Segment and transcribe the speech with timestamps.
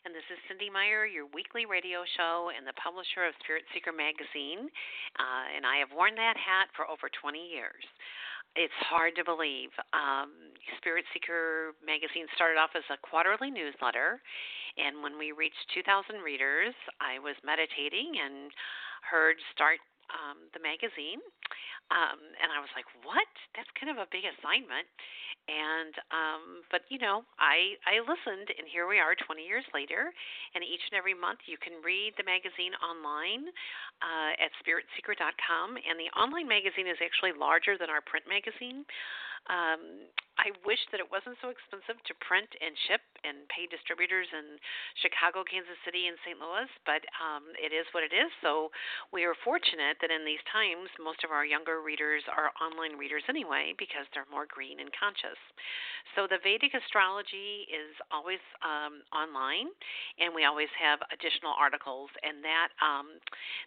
[0.00, 3.92] And this is Cynde Meyer, your weekly radio show and the publisher of Spirit Seeker
[3.92, 4.72] magazine.
[5.20, 7.84] Uh, and I have worn that hat for over 20 years.
[8.56, 9.68] It's hard to believe.
[9.92, 14.24] Um, Spirit Seeker magazine started off as a quarterly newsletter.
[14.80, 18.48] And when we reached 2,000 readers, I was meditating and
[19.04, 21.22] heard start um, the magazine.
[21.90, 23.26] Um, and I was like, what?
[23.58, 24.86] That's kind of a big assignment
[25.48, 30.12] and um but you know i i listened and here we are 20 years later
[30.54, 33.48] and each and every month you can read the magazine online
[34.04, 38.84] uh, at spiritseeker.com and the online magazine is actually larger than our print magazine
[39.48, 40.10] um,
[40.40, 44.56] I wish that it wasn't so expensive to print and ship and pay distributors in
[45.04, 46.40] Chicago, Kansas City, and St.
[46.40, 48.32] Louis, but um, it is what it is.
[48.40, 48.72] So
[49.12, 53.20] we are fortunate that in these times, most of our younger readers are online readers
[53.28, 55.36] anyway because they're more green and conscious.
[56.16, 59.68] So the Vedic astrology is always um, online,
[60.16, 63.20] and we always have additional articles, and that um,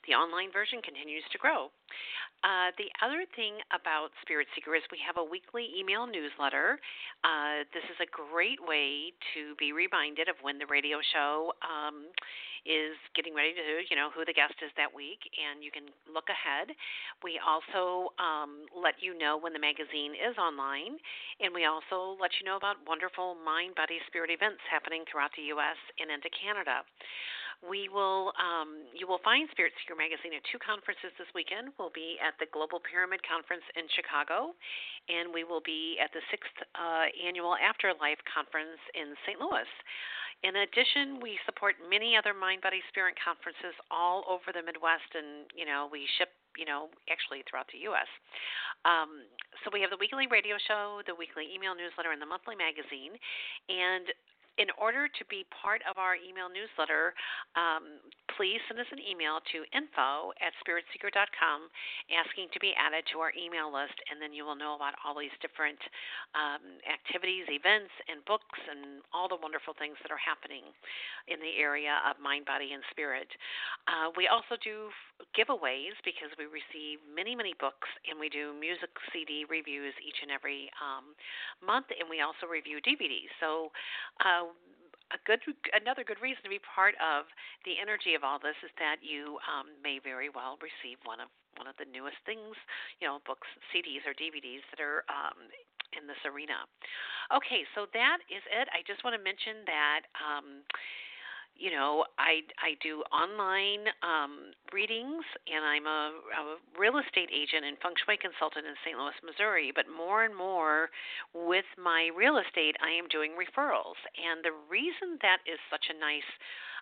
[0.09, 1.69] the online version continues to grow.
[2.41, 6.79] Uh, the other thing about Spirit Seeker is we have a weekly email newsletter.
[7.23, 12.11] Uh, this is a great way to be reminded of when the radio show um,
[12.63, 15.91] is getting ready to, you know, who the guest is that week, and you can
[16.07, 16.71] look ahead.
[17.23, 20.95] We also um, let you know when the magazine is online,
[21.43, 25.51] and we also let you know about wonderful mind, body, spirit events happening throughout the
[25.55, 25.79] U.S.
[25.99, 26.87] and into Canada.
[27.61, 31.75] We will um, you will find Spirit Seeker magazine at two conferences this weekend.
[31.77, 34.57] We'll be at the Global Pyramid Conference in Chicago,
[35.11, 39.37] and we will be at the sixth uh, annual Afterlife Conference in St.
[39.37, 39.69] Louis.
[40.43, 45.47] In addition, we support many other mind, body, spirit conferences all over the Midwest, and
[45.55, 48.11] you know we ship you know actually throughout the U.S.
[48.83, 49.23] Um,
[49.63, 53.15] so we have the weekly radio show, the weekly email newsletter, and the monthly magazine.
[53.71, 54.11] And
[54.57, 57.17] in order to be part of our email newsletter,
[57.57, 57.97] um,
[58.37, 61.69] please send us an email to info at spiritseeker.com
[62.13, 65.17] asking to be added to our email list, and then you will know about all
[65.17, 65.81] these different
[66.37, 70.65] um, activities, events, and books, and all the wonderful things that are happening
[71.29, 73.29] in the area of mind, body, and spirit.
[73.89, 74.89] Uh, we also do
[75.33, 80.29] giveaways because we receive many, many books, and we do music CD reviews each and
[80.29, 81.17] every um,
[81.61, 83.31] month, and we also review DVDs.
[83.41, 83.73] So
[84.21, 84.42] uh,
[85.13, 85.39] a good
[85.77, 87.29] another good reason to be part of
[87.69, 91.29] the energy of all this is that you um, may very well receive one of
[91.53, 92.57] one of the newest things,
[92.97, 95.37] you know, books, CDs, or DVDs that are um,
[95.93, 96.65] in this arena.
[97.29, 98.65] Okay, so that is it.
[98.73, 100.01] I just want to mention that.
[100.17, 100.65] Um,
[101.55, 106.43] you know, I I do online um, readings, and I'm a, a
[106.77, 108.97] real estate agent and feng shui consultant in St.
[108.97, 109.71] Louis, Missouri.
[109.73, 110.89] But more and more,
[111.33, 115.97] with my real estate, I am doing referrals, and the reason that is such a
[115.97, 116.29] nice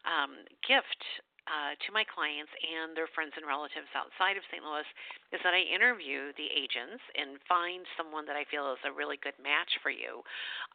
[0.07, 1.01] um, gift
[1.49, 4.61] uh, to my clients and their friends and relatives outside of St.
[4.61, 4.85] Louis
[5.33, 9.17] is that I interview the agents and find someone that I feel is a really
[9.19, 10.21] good match for you.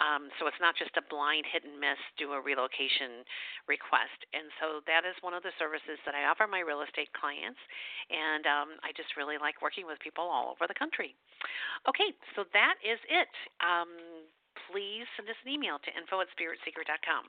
[0.02, 3.22] Um, so it's not just a blind hit and miss, do a relocation
[3.70, 4.18] request.
[4.34, 7.60] And so that is one of the services that I offer my real estate clients.
[8.10, 11.14] And um, I just really like working with people all over the country.
[11.86, 13.30] Okay, so that is it.
[13.62, 14.26] Um,
[14.70, 17.24] please send us an email to info at spiritseeker.com.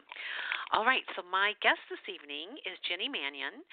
[0.75, 3.63] All right, so my guest this evening is Jenny Mannion.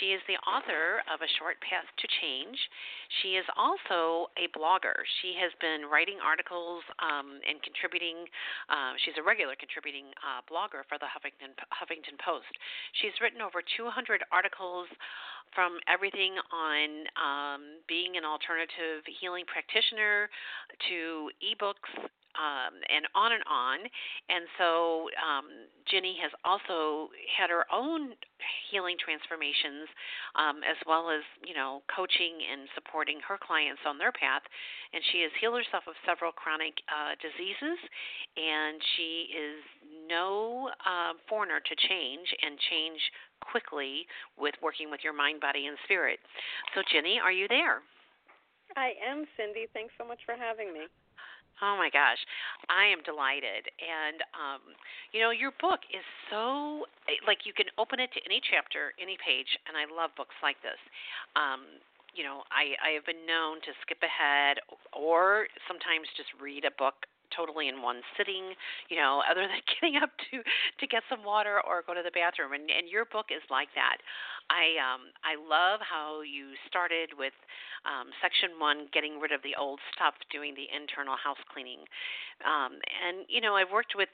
[0.00, 2.56] She is the author of A Short Path to Change.
[3.20, 4.96] She is also a blogger.
[5.20, 8.24] She has been writing articles um, and contributing.
[8.72, 12.48] Uh, she's a regular contributing uh, blogger for the Huffington, Huffington Post.
[12.96, 14.88] She's written over 200 articles
[15.54, 20.28] from everything on um, being an alternative healing practitioner
[20.88, 21.92] to ebooks
[22.38, 23.78] um, and on and on.
[24.30, 25.50] And so um,
[25.90, 28.14] Jenny has also had her own
[28.70, 29.90] healing transformations,
[30.38, 34.46] um, as well as you know coaching and supporting her clients on their path.
[34.94, 37.78] And she has healed herself of several chronic uh, diseases,
[38.38, 39.58] and she is
[40.06, 43.02] no uh, foreigner to change and change
[43.42, 44.06] quickly
[44.38, 46.18] with working with your mind, body, and spirit.
[46.74, 47.82] So Jenny, are you there?
[48.76, 49.68] I am, Cynde.
[49.72, 50.86] Thanks so much for having me.
[51.58, 52.22] Oh my gosh,
[52.70, 53.66] I am delighted.
[53.82, 54.62] And um,
[55.10, 56.86] you know, your book is so
[57.26, 60.60] like you can open it to any chapter, any page, and I love books like
[60.62, 60.78] this.
[61.34, 61.82] Um,
[62.14, 64.62] you know, I I have been known to skip ahead
[64.94, 67.07] or sometimes just read a book
[67.38, 68.58] totally in one sitting,
[68.90, 72.10] you know, other than getting up to to get some water or go to the
[72.10, 72.58] bathroom.
[72.58, 74.02] And and your book is like that.
[74.50, 77.36] I um I love how you started with
[77.86, 81.86] um, section one, getting rid of the old stuff, doing the internal house cleaning.
[82.42, 84.10] Um, and you know, I've worked with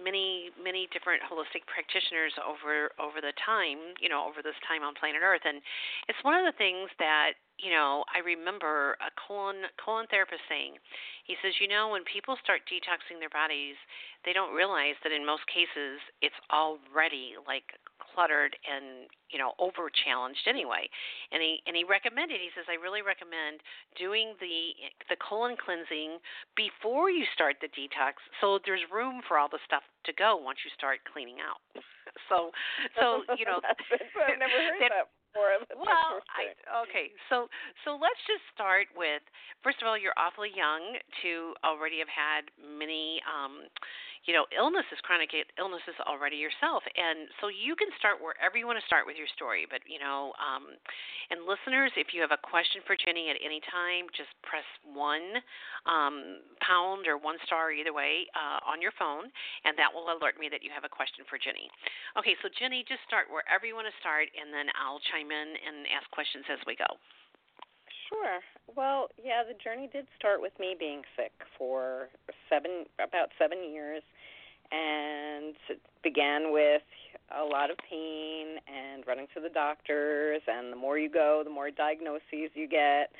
[0.00, 4.94] many many different holistic practitioners over over the time you know over this time on
[4.98, 5.46] planet earth.
[5.46, 5.62] And
[6.10, 10.78] it's one of the things that you know i remember a colon colon therapist saying.
[11.24, 13.78] He says you know when people start detoxing their bodies
[14.26, 17.78] they don't realize that in most cases it's already like
[18.14, 20.86] cluttered and you know over challenged anyway.
[21.34, 23.60] And he and he recommended he says i really recommend
[23.98, 24.72] doing the
[25.10, 26.22] the colon cleansing
[26.54, 30.62] before you start the detox so there's room for all the stuff to go once
[30.64, 31.60] you start cleaning out.
[32.28, 32.52] So
[33.00, 35.08] so you know i've never heard that, that
[35.76, 36.54] well, I,
[36.86, 37.10] okay.
[37.28, 37.50] So
[37.84, 39.22] so let's just start with
[39.62, 43.66] first of all, you're awfully young to already have had many um,
[44.24, 45.28] you know, illnesses, chronic
[45.60, 46.80] illnesses already yourself.
[46.96, 49.68] And so you can start wherever you want to start with your story.
[49.68, 50.72] But, you know, um,
[51.28, 55.44] and listeners, if you have a question for Jenny at any time, just press one
[55.84, 59.28] um, pound or one star, either way, uh, on your phone,
[59.68, 61.68] and that will alert me that you have a question for Jenny.
[62.16, 65.48] Okay, so Jenny, just start wherever you want to start, and then I'll chime in
[65.60, 66.88] and ask questions as we go.
[68.08, 68.40] Sure.
[68.76, 72.08] Well, yeah, the journey did start with me being sick for
[72.48, 74.02] seven, about seven years,
[74.70, 76.82] and it began with
[77.32, 80.42] a lot of pain and running to the doctors.
[80.46, 83.10] And the more you go, the more diagnoses you get.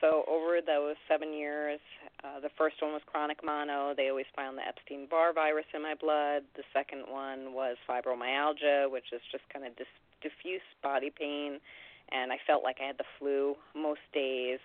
[0.00, 1.80] So over those seven years,
[2.22, 3.94] uh, the first one was chronic mono.
[3.96, 6.42] They always found the Epstein Barr virus in my blood.
[6.56, 11.60] The second one was fibromyalgia, which is just kind of dis- diffuse body pain
[12.12, 14.60] and I felt like I had the flu most days.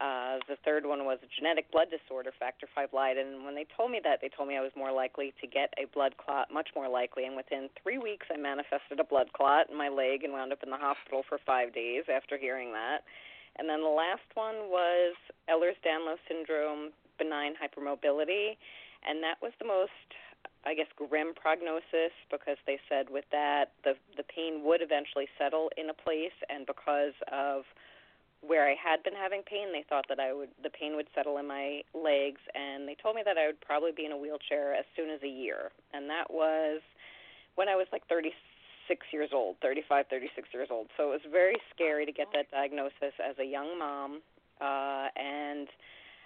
[0.00, 3.36] Uh, the third one was a genetic blood disorder, factor V Leiden.
[3.36, 5.74] And when they told me that, they told me I was more likely to get
[5.76, 7.26] a blood clot, much more likely.
[7.26, 10.62] And within three weeks, I manifested a blood clot in my leg and wound up
[10.62, 13.04] in the hospital for five days after hearing that.
[13.60, 15.12] And then the last one was
[15.44, 18.56] Ehlers-Danlos syndrome, benign hypermobility,
[19.04, 19.92] and that was the most
[20.64, 25.70] I guess grim prognosis because they said with that the the pain would eventually settle
[25.76, 26.36] in a place.
[26.48, 27.64] And because of
[28.40, 31.36] where I had been having pain they thought that I would the pain would settle
[31.38, 32.40] in my legs.
[32.54, 35.20] And they told me that I would probably be in a wheelchair as soon as
[35.22, 35.72] a year.
[35.92, 36.80] And that was
[37.56, 38.36] when I was like 36
[39.12, 43.14] years old 35 36 years old so it was very scary to get that diagnosis
[43.22, 44.20] as a young mom
[44.60, 45.68] uh and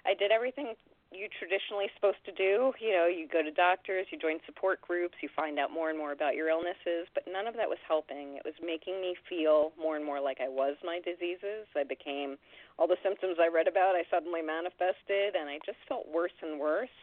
[0.06, 0.74] I did everything
[1.14, 2.74] you traditionally supposed to do.
[2.82, 5.96] You know, you go to doctors, you join support groups, you find out more and
[5.96, 8.36] more about your illnesses, but none of that was helping.
[8.36, 11.70] It was making me feel more and more like I was my diseases.
[11.78, 12.36] I became
[12.78, 16.58] all the symptoms I read about, I suddenly manifested, and I just felt worse and
[16.58, 16.98] worse.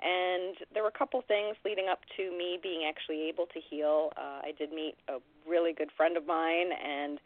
[0.00, 4.12] And there were a couple things leading up to me being actually able to heal.
[4.16, 7.18] Uh, I did meet a really good friend of mine, and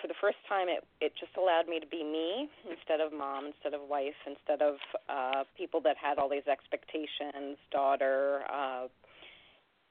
[0.00, 3.46] for the first time, it it just allowed me to be me instead of mom,
[3.46, 4.76] instead of wife, instead of
[5.08, 8.42] uh, people that had all these expectations, daughter.
[8.52, 8.88] Uh,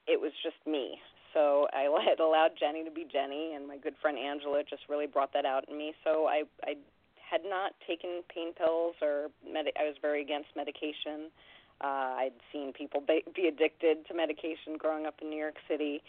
[0.08, 1.00] it was just me.
[1.34, 5.08] So I had allowed Jenny to be Jenny, and my good friend Angela just really
[5.08, 5.94] brought that out in me.
[6.03, 6.75] So I I
[7.15, 11.32] had not taken pain pills or med- I was very against medication.
[11.84, 16.04] Uh, I'd seen people be, be addicted to medication growing up in New York City.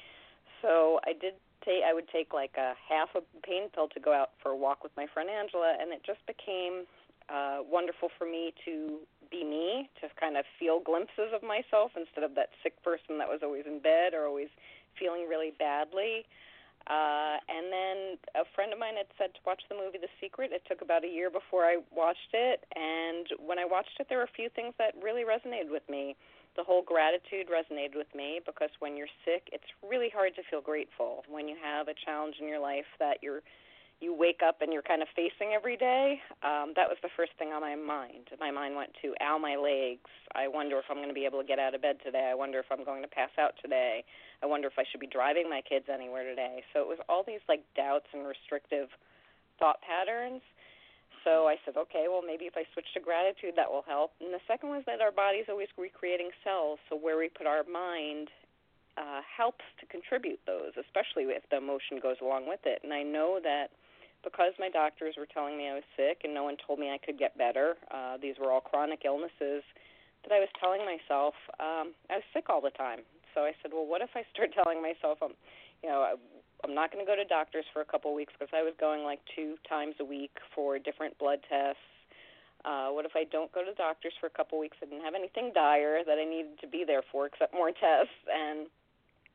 [0.61, 4.13] So I did take I would take like a half a pain pill to go
[4.13, 6.85] out for a walk with my friend Angela, and it just became
[7.29, 8.99] uh, wonderful for me to
[9.31, 13.29] be me, to kind of feel glimpses of myself instead of that sick person that
[13.29, 14.49] was always in bed or always
[14.99, 16.25] feeling really badly.
[16.25, 16.52] Uh,
[16.87, 17.99] Uh, and then
[18.35, 20.51] a friend of mine had said to watch the movie The Secret.
[20.53, 24.19] It took about a year before I watched it, and when I watched it, there
[24.19, 26.17] were a few things that really resonated with me.
[26.55, 30.61] The whole gratitude resonated with me because when you're sick, it's really hard to feel
[30.61, 33.41] grateful when you have a challenge in your life that you're
[34.03, 36.19] you wake up and you're kind of facing every day.
[36.43, 38.35] Um, that was the first thing on my mind.
[38.41, 40.11] My mind went to, ow, my legs.
[40.35, 42.29] I wonder if I'm going to be able to get out of bed today.
[42.31, 44.03] I wonder if I'm going to pass out today.
[44.43, 46.67] I wonder if I should be driving my kids anywhere today.
[46.75, 48.91] So it was all these like doubts and restrictive
[49.63, 50.43] thought patterns.
[51.23, 54.11] So I said, okay, well, maybe if I switch to gratitude, that will help.
[54.19, 56.83] And the second was that our body's always recreating cells.
[56.91, 58.27] So where we put our mind
[58.99, 62.83] uh, helps to contribute those, especially if the emotion goes along with it.
[62.83, 63.71] And I know that
[64.25, 66.99] because my doctors were telling me I was sick and no one told me I
[66.99, 69.63] could get better, uh, these were all chronic illnesses,
[70.23, 73.01] that I was telling myself um, I was sick all the time.
[73.35, 75.35] So I said, well, what if I start telling myself I'm,
[75.83, 76.15] you know, I,
[76.63, 78.75] I'm not going to go to doctors for a couple of weeks because I was
[78.79, 81.83] going like two times a week for different blood tests.
[82.63, 84.79] Uh, what if I don't go to doctors for a couple of weeks?
[84.79, 88.15] I didn't have anything dire that I needed to be there for except more tests,
[88.31, 88.71] and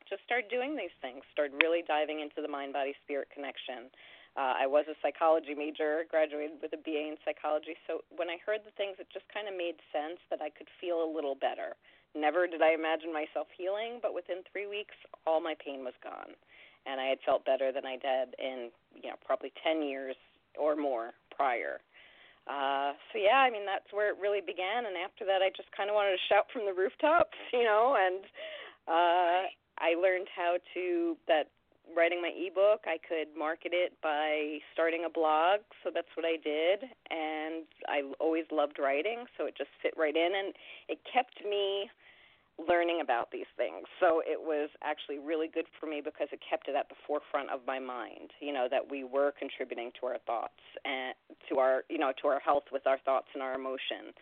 [0.08, 1.27] just start doing these things.
[1.36, 3.91] Start really diving into the mind body spirit connection.
[3.91, 7.74] Uh, I was a psychology major, graduated with a BA in psychology.
[7.89, 10.70] So when I heard the things, it just kind of made sense that I could
[10.77, 11.74] feel a little better.
[12.13, 14.94] Never did I imagine myself healing, but within three weeks,
[15.25, 16.38] all my pain was gone,
[16.86, 20.15] and I had felt better than I did in you know probably ten years
[20.58, 21.82] or more prior.
[22.48, 25.70] Uh, so yeah, I mean that's where it really began, and after that, I just
[25.75, 28.24] kind of wanted to shout from the rooftops, you know, and
[28.88, 29.51] uh,
[29.82, 31.51] I learned how to that
[31.97, 35.65] writing my ebook, I could market it by starting a blog.
[35.83, 36.85] So that's what I did.
[37.09, 40.31] And I always loved writing, so it just fit right in.
[40.37, 40.53] And
[40.87, 41.89] it kept me
[42.57, 43.85] learning about these things.
[43.99, 47.49] So it was actually really good for me because it kept it at the forefront
[47.49, 51.13] of my mind, you know, that we were contributing to our thoughts and
[51.49, 54.13] to our, you know, to our health with our thoughts and our emotion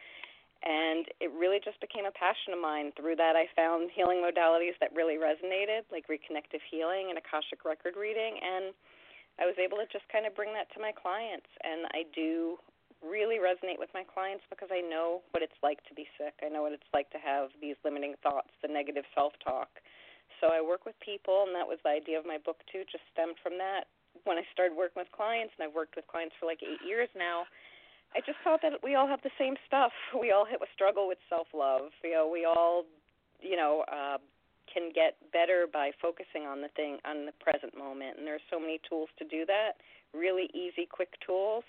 [0.64, 2.96] and it really just became a passion of mine.
[2.96, 8.00] Through that, I found healing modalities that really resonated, like reconnective healing and Akashic record
[8.00, 8.72] reading, and
[9.38, 11.50] I was able to just kind of bring that to my clients.
[11.62, 12.58] And I do
[13.04, 16.34] really resonate with my clients because I know what it's like to be sick.
[16.42, 19.70] I know what it's like to have these limiting thoughts, the negative self-talk.
[20.42, 22.88] So I work with people, and that was the idea of my book too.
[22.90, 23.92] Just stemmed from that.
[24.24, 27.12] When I started working with clients, and I've worked with clients for like eight years
[27.14, 27.46] now
[28.16, 29.92] I just thought that we all have the same stuff.
[30.20, 31.92] We all have a struggle with self love.
[32.04, 32.86] You know, we all,
[33.42, 34.18] you know, uh,
[34.72, 38.18] can get better by focusing on the thing on the present moment.
[38.18, 39.84] And there's so many tools to do that.
[40.16, 41.64] Really easy, quick tools.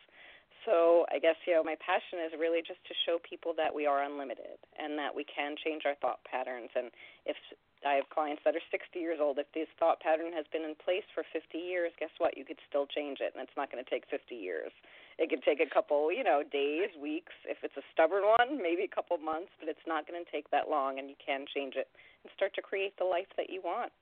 [0.64, 3.86] So I guess you know my passion is really just to show people that we
[3.86, 6.70] are unlimited and that we can change our thought patterns.
[6.74, 6.90] And
[7.26, 7.38] if
[7.86, 10.74] I have clients that are 60 years old, if this thought pattern has been in
[10.74, 12.34] place for 50 years, guess what?
[12.34, 14.74] You could still change it, and it's not going to take 50 years.
[15.16, 17.32] It could take a couple, you know, days, weeks.
[17.48, 20.50] If it's a stubborn one, maybe a couple months, but it's not going to take
[20.52, 21.88] that long, and you can change it
[22.22, 23.92] and start to create the life that you want.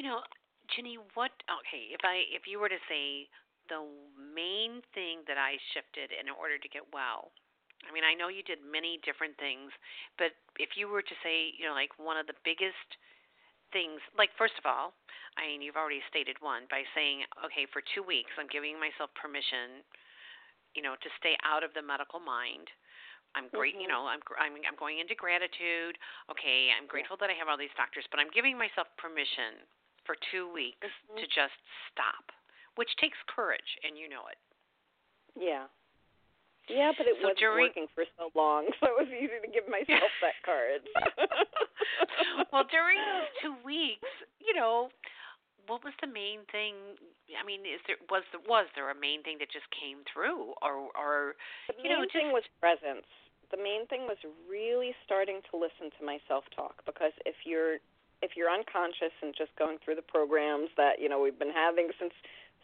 [0.00, 0.24] You know,
[0.72, 1.36] Jenny, what?
[1.44, 3.28] Okay, if I if you were to say
[3.68, 3.84] the
[4.16, 7.28] main thing that I shifted in order to get well,
[7.84, 9.68] I mean, I know you did many different things,
[10.16, 12.88] but if you were to say, you know, like one of the biggest
[13.72, 14.92] things like first of all
[15.38, 19.10] i mean you've already stated one by saying okay for two weeks i'm giving myself
[19.14, 19.82] permission
[20.74, 22.70] you know to stay out of the medical mind.
[23.38, 23.86] I'm great mm-hmm.
[23.86, 25.94] you know i'm i'm i'm going into gratitude.
[26.30, 29.62] Okay i'm grateful that i have all these doctors but i'm giving myself permission
[30.02, 31.18] for two weeks mm-hmm.
[31.22, 31.54] to just
[31.90, 32.34] stop
[32.74, 34.38] which takes courage and you know it.
[35.38, 35.70] Yeah
[36.70, 39.50] yeah, but it so wasn't during, working for so long, so it was easy to
[39.50, 40.86] give myself that card.
[42.54, 44.06] well, during those two weeks,
[44.38, 44.88] you know,
[45.66, 46.96] what was the main thing?
[47.34, 50.54] I mean, is there was there was there a main thing that just came through,
[50.62, 51.34] or or
[51.66, 53.06] the you main know, just, thing was presence.
[53.50, 57.82] The main thing was really starting to listen to myself talk because if you're
[58.22, 61.90] if you're unconscious and just going through the programs that you know we've been having
[61.98, 62.14] since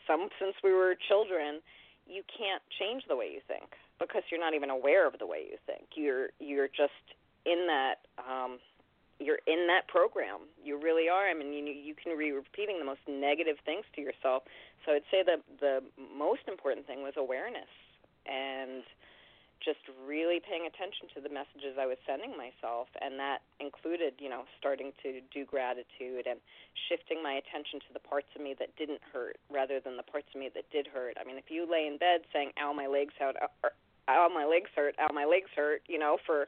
[0.07, 1.59] some since we were children,
[2.07, 3.67] you can't change the way you think
[3.99, 5.89] because you're not even aware of the way you think.
[5.95, 7.05] You're you're just
[7.45, 8.59] in that um,
[9.19, 10.49] you're in that program.
[10.63, 11.29] You really are.
[11.29, 14.45] I mean, you you can be repeating the most negative things to yourself.
[14.85, 17.71] So I'd say the the most important thing was awareness
[18.27, 18.83] and
[19.65, 24.29] just really paying attention to the messages I was sending myself, and that included, you
[24.29, 26.39] know, starting to do gratitude and
[26.89, 30.29] shifting my attention to the parts of me that didn't hurt rather than the parts
[30.35, 31.17] of me that did hurt.
[31.17, 33.37] I mean, if you lay in bed saying, "Ow, my legs hurt,"
[34.09, 36.47] ow my legs hurt, ow my legs hurt, you know, for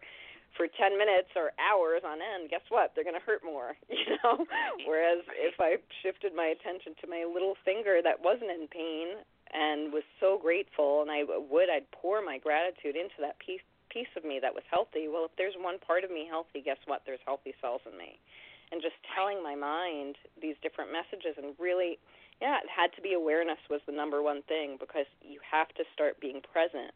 [0.56, 2.90] for 10 minutes or hours on end, guess what?
[2.94, 4.42] They're going to hurt more, you know?
[4.88, 9.20] Whereas if I shifted my attention to my little finger that wasn't in pain
[9.52, 14.10] and was so grateful and I would I'd pour my gratitude into that piece piece
[14.16, 15.08] of me that was healthy.
[15.08, 17.02] Well, if there's one part of me healthy, guess what?
[17.08, 18.20] There's healthy cells in me.
[18.68, 21.96] And just telling my mind these different messages and really
[22.40, 25.82] yeah, it had to be awareness was the number one thing because you have to
[25.94, 26.94] start being present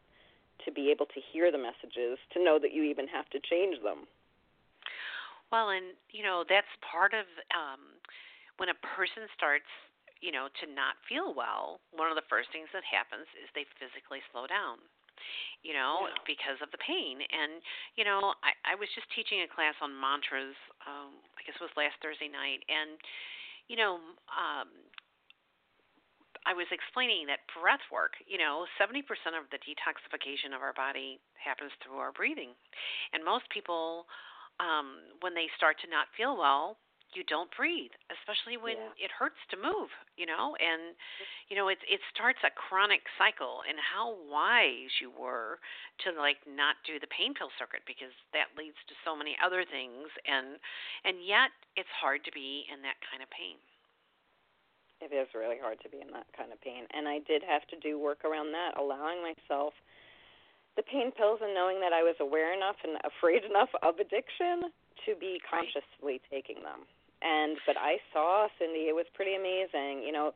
[0.65, 3.81] to be able to hear the messages, to know that you even have to change
[3.83, 4.05] them.
[5.51, 8.01] Well, and you know that's part of um,
[8.57, 9.69] when a person starts,
[10.17, 11.77] you know, to not feel well.
[11.93, 14.81] One of the first things that happens is they physically slow down.
[15.61, 16.19] You know, yeah.
[16.25, 17.21] because of the pain.
[17.21, 17.61] And
[17.95, 20.57] you know, I, I was just teaching a class on mantras.
[20.83, 22.97] Um, I guess it was last Thursday night, and
[23.69, 24.01] you know,
[24.33, 24.73] um,
[26.45, 29.03] I was explaining that breath work, you know, 70%
[29.35, 32.51] of the detoxification of our body happens through our breathing.
[33.15, 34.05] And most people,
[34.59, 36.75] um, when they start to not feel well,
[37.15, 39.05] you don't breathe, especially when yeah.
[39.05, 40.97] it hurts to move, you know, and
[41.45, 43.61] you know it it starts a chronic cycle.
[43.69, 45.61] And how wise you were
[46.05, 49.61] to like not do the pain pill circuit because that leads to so many other
[49.61, 50.57] things, and
[51.05, 53.61] and yet it's hard to be in that kind of pain
[55.03, 56.87] it is really hard to be in that kind of pain.
[56.95, 59.73] And I did have to do work around that, allowing myself
[60.75, 64.71] the pain pills and knowing that I was aware enough and afraid enough of addiction
[65.05, 66.87] to be consciously taking them.
[67.21, 70.03] And but I saw Cynde, it was pretty amazing.
[70.03, 70.33] You know,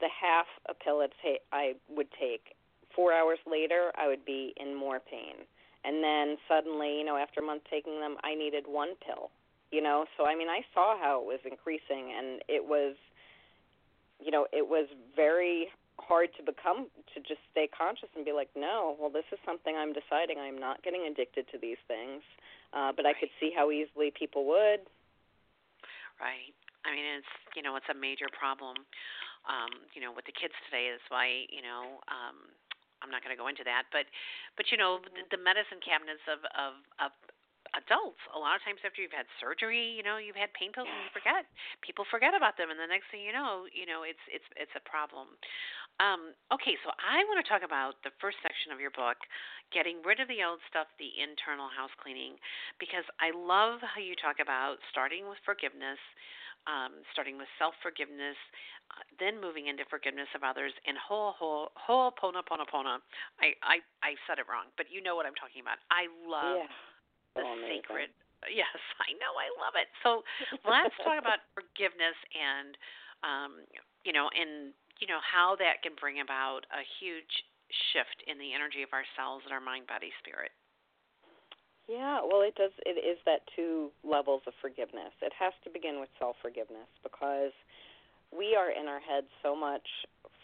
[0.00, 1.04] the half a pill
[1.52, 2.56] I would take.
[2.94, 5.44] Four hours later, I would be in more pain.
[5.84, 9.30] And then suddenly, you know, after a month taking them, I needed one pill.
[9.70, 12.94] You know, so I mean, I saw how it was increasing, and it was
[14.24, 15.68] you know, it was very
[16.00, 19.76] hard to become to just stay conscious and be like, no, well, this is something
[19.76, 20.38] I'm deciding.
[20.38, 22.22] I'm not getting addicted to these things.
[22.72, 23.14] Uh, but right.
[23.14, 24.88] I could see how easily people would.
[26.16, 26.54] Right.
[26.82, 28.82] I mean, it's you know, it's a major problem.
[29.44, 32.00] Um, you know, with the kids today is why you know.
[32.08, 32.50] Um,
[33.02, 34.06] I'm not going to go into that, but
[34.54, 37.10] but you know the, the medicine cabinets of of of
[37.74, 38.20] adults.
[38.32, 41.00] A lot of times after you've had surgery you know you've had pain pills and
[41.04, 41.48] you forget.
[41.80, 44.74] People forget about them and the next thing you know you know it's it's it's
[44.76, 45.34] a problem.
[46.00, 49.20] Um okay so i want to talk about the first section of your book
[49.76, 52.40] getting rid of the old stuff the internal house cleaning
[52.80, 56.00] because i love how you talk about starting with forgiveness
[56.66, 58.38] um, starting with self forgiveness,
[58.94, 63.02] uh, then moving into forgiveness of others, and whole whole whole pona pona pona.
[63.42, 65.82] I I I said it wrong, but you know what I'm talking about.
[65.90, 66.91] I love yeah
[67.34, 68.10] the oh, sacred.
[68.50, 69.38] Yes, I know.
[69.38, 69.86] I love it.
[70.02, 70.26] So
[70.66, 72.74] let's talk about forgiveness and,
[73.22, 73.62] um,
[74.02, 77.46] you know, and you know how that can bring about a huge
[77.94, 80.50] shift in the energy of ourselves and our mind, body, spirit.
[81.86, 82.74] Yeah, well, it does.
[82.82, 85.14] It is that two levels of forgiveness.
[85.22, 87.54] It has to begin with self forgiveness because
[88.30, 89.86] we are in our heads so much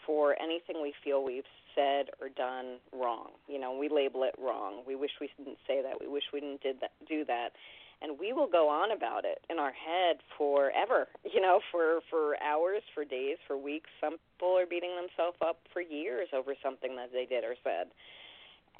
[0.09, 1.45] for anything we feel we've
[1.77, 3.29] said or done wrong.
[3.45, 4.81] You know, we label it wrong.
[4.81, 6.01] We wish we didn't say that.
[6.01, 7.53] We wish we didn't did that, do that.
[8.01, 12.41] And we will go on about it in our head forever, you know, for for
[12.41, 13.93] hours, for days, for weeks.
[14.01, 17.93] Some people are beating themselves up for years over something that they did or said.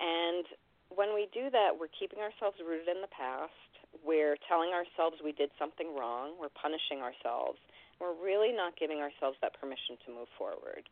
[0.02, 0.50] And
[0.90, 3.54] when we do that, we're keeping ourselves rooted in the past.
[4.02, 6.42] We're telling ourselves we did something wrong.
[6.42, 7.62] We're punishing ourselves.
[8.02, 10.90] We're really not giving ourselves that permission to move forward.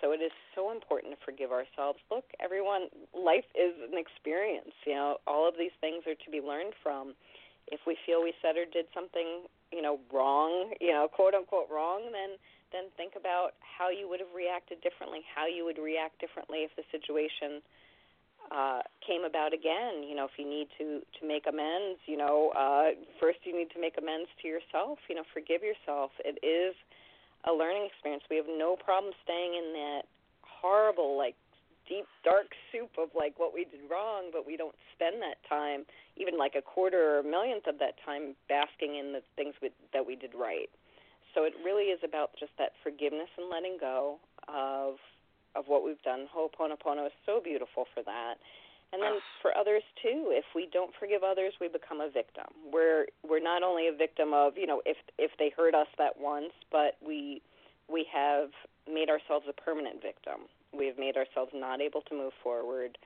[0.00, 1.98] So it is so important to forgive ourselves.
[2.10, 4.74] Look, everyone, life is an experience.
[4.86, 7.14] You know, all of these things are to be learned from.
[7.68, 11.66] If we feel we said or did something, you know, wrong, you know, quote unquote
[11.72, 12.38] wrong, then
[12.72, 16.74] then think about how you would have reacted differently, how you would react differently if
[16.74, 17.62] the situation
[18.50, 20.02] uh, came about again.
[20.06, 23.70] You know, if you need to to make amends, you know, uh, first you need
[23.74, 24.98] to make amends to yourself.
[25.08, 26.12] You know, forgive yourself.
[26.24, 26.74] It is
[27.46, 28.24] a learning experience.
[28.28, 30.02] We have no problem staying in that
[30.42, 31.34] horrible, like
[31.88, 35.86] deep dark soup of like what we did wrong, but we don't spend that time,
[36.16, 39.70] even like a quarter or a millionth of that time, basking in the things we,
[39.92, 40.68] that we did right.
[41.34, 44.96] So it really is about just that forgiveness and letting go of
[45.54, 46.28] of what we've done.
[46.28, 48.34] Ho'oponopono is so beautiful for that.
[48.92, 52.46] And then for others too, if we don't forgive others, we become a victim.
[52.72, 56.18] We're we're not only a victim of you know if if they hurt us that
[56.18, 57.42] once, but we
[57.88, 58.50] we have
[58.86, 60.48] made ourselves a permanent victim.
[60.72, 62.96] We have made ourselves not able to move forward.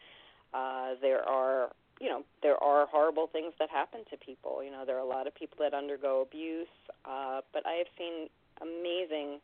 [0.53, 4.63] Uh, there are you know there are horrible things that happen to people.
[4.63, 6.69] You know there are a lot of people that undergo abuse,
[7.05, 8.29] uh, but I have seen
[8.61, 9.41] amazing,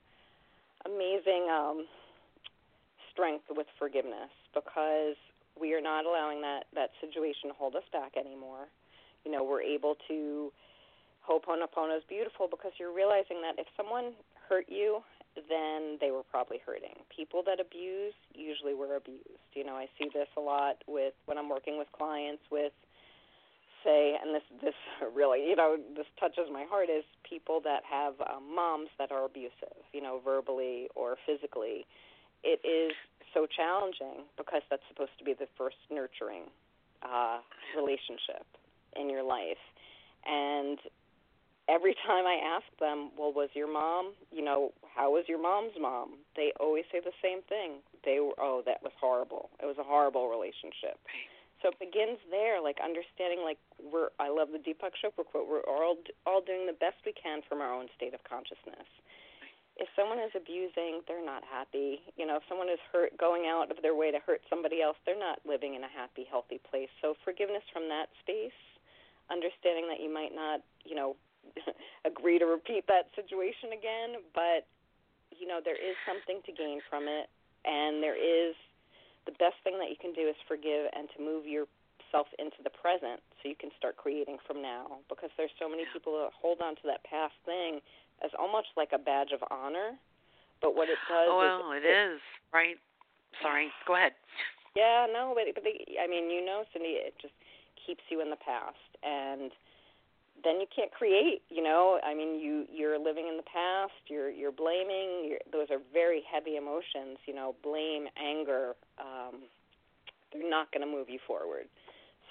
[0.85, 1.87] amazing um,
[3.11, 5.17] strength with forgiveness because
[5.59, 8.69] we are not allowing that that situation to hold us back anymore.
[9.25, 10.53] You know, we're able to
[11.27, 14.15] Ho'oponopono is beautiful because you're realizing that if someone
[14.49, 15.03] hurt you,
[15.49, 16.95] then they were probably hurting.
[17.15, 19.51] People that abuse usually were abused.
[19.55, 22.73] You know, I see this a lot with when I'm working with clients with
[23.85, 24.75] say and this this
[25.15, 29.25] really, you know, this touches my heart is people that have um, moms that are
[29.25, 31.87] abusive, you know, verbally or physically.
[32.45, 32.93] It is
[33.35, 36.45] so challenging because that's supposed to be the first nurturing
[37.03, 37.39] uh
[37.77, 38.47] relationship
[38.97, 39.61] in your life.
[40.25, 40.79] And
[41.69, 45.75] every time I ask them, well, was your mom, you know, how was your mom's
[45.81, 46.19] mom?
[46.35, 47.83] They always say the same thing.
[48.05, 49.51] They were, oh, that was horrible.
[49.63, 50.99] It was a horrible relationship.
[51.63, 54.13] So it begins there, like understanding, like we're.
[54.21, 55.49] I love the Deepak Chopra quote.
[55.49, 55.97] We're all
[56.27, 58.87] all doing the best we can from our own state of consciousness.
[59.77, 62.01] If someone is abusing, they're not happy.
[62.17, 64.97] You know, if someone is hurt, going out of their way to hurt somebody else,
[65.05, 66.89] they're not living in a happy, healthy place.
[67.05, 68.57] So forgiveness from that space,
[69.29, 71.17] understanding that you might not, you know,
[72.05, 74.67] agree to repeat that situation again, but
[75.31, 77.29] you know there is something to gain from it,
[77.65, 78.55] and there is
[79.27, 81.47] the best thing that you can do is forgive and to move
[82.07, 85.85] yourself into the present so you can start creating from now because there's so many
[85.93, 87.81] people that hold on to that past thing
[88.25, 89.99] as almost like a badge of honor.
[90.63, 92.21] But what it does oh well is it, it is
[92.53, 92.77] right?
[93.43, 94.13] Sorry go ahead.
[94.75, 97.35] Yeah no but but they, i mean you know Cynde it just
[97.87, 99.53] keeps you in the past and
[100.45, 102.01] then you can't create you know?
[102.05, 106.23] I mean you you're living in the past you're you're blaming you're, those are very
[106.25, 109.45] heavy emotions you know blame anger um
[110.33, 111.69] they're not going to move you forward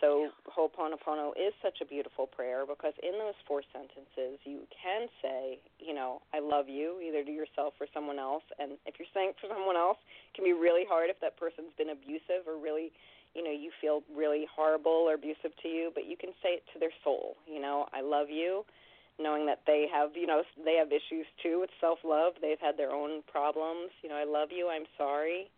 [0.02, 5.60] so ho'oponopono is such a beautiful prayer because in those four sentences you can say
[5.80, 8.44] you know i love you either to yourself or someone else.
[8.60, 9.98] And if you're saying it for someone else
[10.32, 12.92] it can be really hard if that person's been abusive or really
[13.34, 16.64] you know you feel really horrible or abusive to you but you can say it
[16.74, 18.64] to their soul you know i love you
[19.20, 22.78] knowing that they have you know they have issues too with self love they've had
[22.78, 23.92] their own problems.
[24.04, 24.68] You know i love you.
[24.68, 25.50] I'm sorry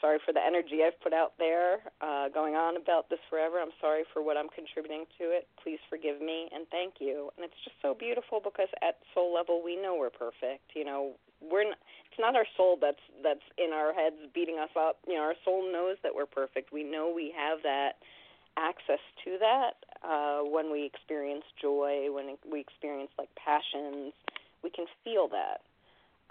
[0.00, 3.74] sorry for the energy i've put out there uh going on about this forever i'm
[3.80, 7.58] sorry for what i'm contributing to it please forgive me and thank you and it's
[7.64, 11.78] just so beautiful because at soul level we know we're perfect you know we're not,
[12.10, 14.98] it's not our soul that's that's in our heads beating us up.
[15.06, 16.72] You know, our soul knows that we're perfect.
[16.72, 18.00] We know we have that
[18.56, 24.14] access to that uh, when we experience joy, when we experience like passions.
[24.64, 25.60] We can feel that.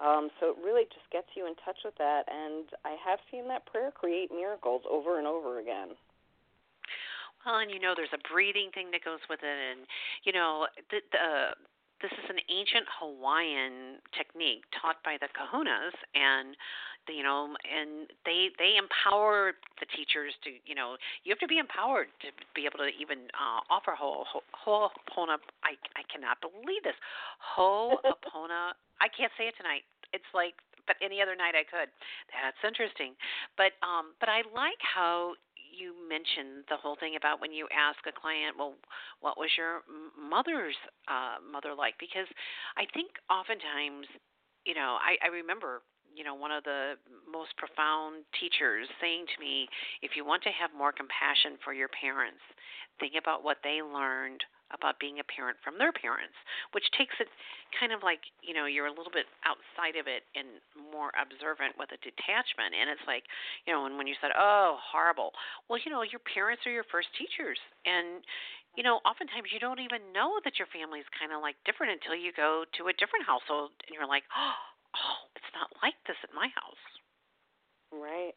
[0.03, 3.47] Um, so it really just gets you in touch with that, and I have seen
[3.47, 5.95] that prayer create miracles over and over again.
[7.45, 9.88] Well, and you know, there's a breathing thing that goes with it, and
[10.25, 11.55] you know, the, the
[12.01, 16.55] this is an ancient Hawaiian technique taught by the kahunas and
[17.08, 21.58] you know and they they empower the teachers to you know you have to be
[21.58, 26.84] empowered to be able to even uh, offer ho ho ho'opona I I cannot believe
[26.84, 26.97] this
[27.39, 30.55] ho'opona I can't say it tonight it's like
[30.88, 31.89] but any other night I could.
[32.29, 33.17] That's interesting.
[33.58, 35.34] But um but I like how
[35.75, 38.75] you mentioned the whole thing about when you ask a client, well,
[39.19, 39.83] what was your
[40.15, 40.75] mother's
[41.07, 41.95] uh, mother like?
[41.99, 42.27] Because
[42.79, 44.07] I think oftentimes,
[44.65, 45.83] you know, I, I remember
[46.15, 46.95] you know, one of the
[47.27, 49.67] most profound teachers saying to me,
[50.01, 52.39] if you want to have more compassion for your parents,
[53.03, 54.39] think about what they learned
[54.73, 56.34] about being a parent from their parents,
[56.73, 57.30] which takes it
[57.78, 61.78] kind of like, you know, you're a little bit outside of it and more observant
[61.78, 62.73] with a detachment.
[62.73, 63.25] And it's like,
[63.65, 65.36] you know, and when you said, oh, horrible,
[65.69, 67.62] well, you know, your parents are your first teachers.
[67.86, 68.25] And,
[68.73, 71.93] you know, oftentimes you don't even know that your family is kind of like different
[72.01, 74.58] until you go to a different household and you're like, oh,
[74.99, 76.86] oh it's not like this at my house.
[77.93, 78.36] Right.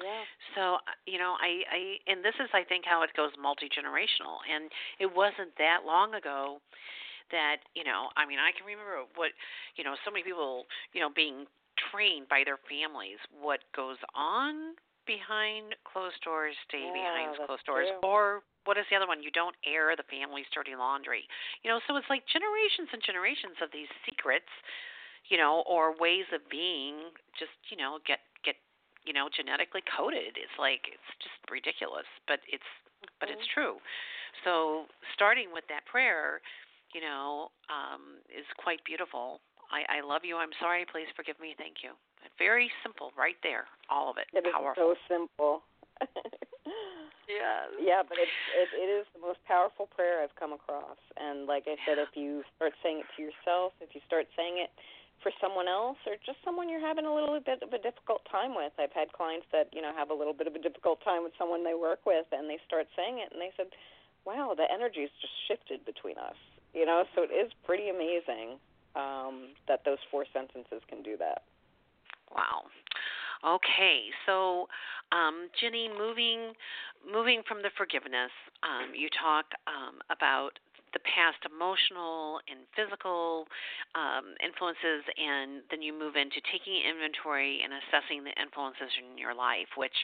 [0.00, 0.24] Yeah.
[0.54, 3.68] So uh, you know, I, I and this is I think how it goes multi
[3.68, 6.60] generational, and it wasn't that long ago
[7.32, 9.32] that you know I mean I can remember what
[9.76, 11.48] you know so many people you know being
[11.90, 14.76] trained by their families what goes on
[15.08, 18.06] behind closed doors stay yeah, behind closed doors true.
[18.06, 21.26] or what is the other one you don't air the family's dirty laundry
[21.64, 24.52] you know so it's like generations and generations of these secrets
[25.26, 28.22] you know or ways of being just you know get
[29.04, 30.34] you know genetically coded.
[30.38, 32.66] It's like it's just ridiculous but it's
[33.20, 33.54] but it's Mm-hmm.
[33.54, 33.74] true.
[34.46, 36.40] So starting with that prayer
[36.94, 39.40] you know um is quite beautiful.
[39.72, 40.36] I i love you.
[40.36, 40.84] I'm sorry.
[40.86, 41.54] Please forgive me.
[41.58, 41.92] Thank you.
[42.38, 44.94] Very simple right there all of it, It is powerful.
[44.94, 45.62] so simple.
[47.28, 50.98] yeah yeah, but it's it, it is the most powerful prayer I've come across.
[51.18, 54.58] And like I said, if you start saying it to yourself, if you start saying
[54.62, 54.70] it
[55.22, 58.54] for someone else or just someone you're having a little bit of a difficult time
[58.54, 58.72] with.
[58.78, 61.32] I've had clients that, you know, have a little bit of a difficult time with
[61.38, 63.70] someone they work with and they start saying it and they said,
[64.24, 66.38] Wow, the energy's just shifted between us.
[66.74, 68.58] You know, so it is pretty amazing
[68.94, 71.42] um, that those four sentences can do that.
[72.34, 72.70] Wow.
[73.44, 74.68] Okay, so
[75.10, 76.54] um, Jenny, moving
[77.02, 78.30] moving from the forgiveness,
[78.62, 80.58] um, you talk um, about
[80.92, 83.48] the past emotional and physical
[83.96, 89.34] um, influences, and then you move into taking inventory and assessing the influences in your
[89.34, 89.96] life, which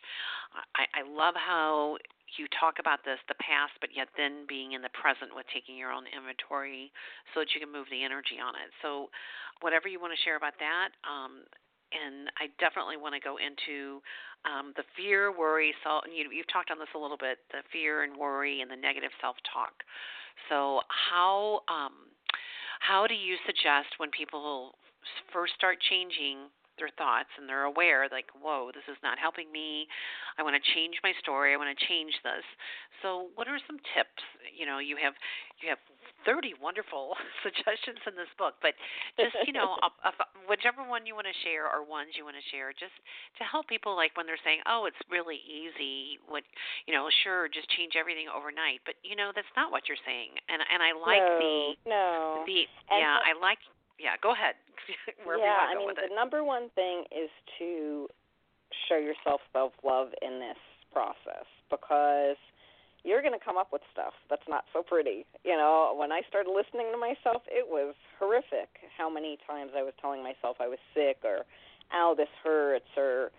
[0.77, 2.01] I, I love how
[2.37, 5.77] you talk about this, the past, but yet then being in the present with taking
[5.81, 6.92] your own inventory
[7.33, 8.68] so that you can move the energy on it.
[8.85, 9.09] So,
[9.64, 11.48] whatever you want to share about that, um,
[11.88, 14.05] and I definitely want to go into
[14.44, 16.05] um, the fear, worry, self.
[16.05, 19.11] You, you've talked on this a little bit, the fear and worry and the negative
[19.20, 19.72] self-talk.
[20.48, 22.14] So how um,
[22.81, 24.74] how do you suggest when people
[25.33, 26.48] first start changing
[26.79, 29.87] their thoughts and they're aware like whoa this is not helping me.
[30.38, 31.53] I want to change my story.
[31.53, 32.46] I want to change this.
[33.03, 34.22] So what are some tips
[34.55, 35.14] you know you have
[35.62, 35.83] you have
[36.26, 38.74] 30 wonderful suggestions in this book but
[39.18, 39.78] just you know
[40.50, 42.94] whichever one you want to share or ones you want to share just
[43.38, 46.42] to help people like when they're saying oh it's really easy what
[46.87, 50.35] you know sure just change everything overnight but you know that's not what you're saying
[50.50, 52.02] and and i like no, the no
[52.46, 53.59] the yeah i like
[53.98, 54.54] yeah, go ahead.
[55.26, 57.28] yeah, I mean, the number one thing is
[57.59, 58.07] to
[58.88, 60.59] show yourself self love in this
[60.92, 62.38] process because
[63.09, 65.25] you're going to come up with stuff that's not so pretty.
[65.40, 69.83] You know, when I started listening to myself, it was horrific how many times I
[69.83, 71.49] was telling myself I was sick or,
[71.97, 73.33] ow, this hurts or,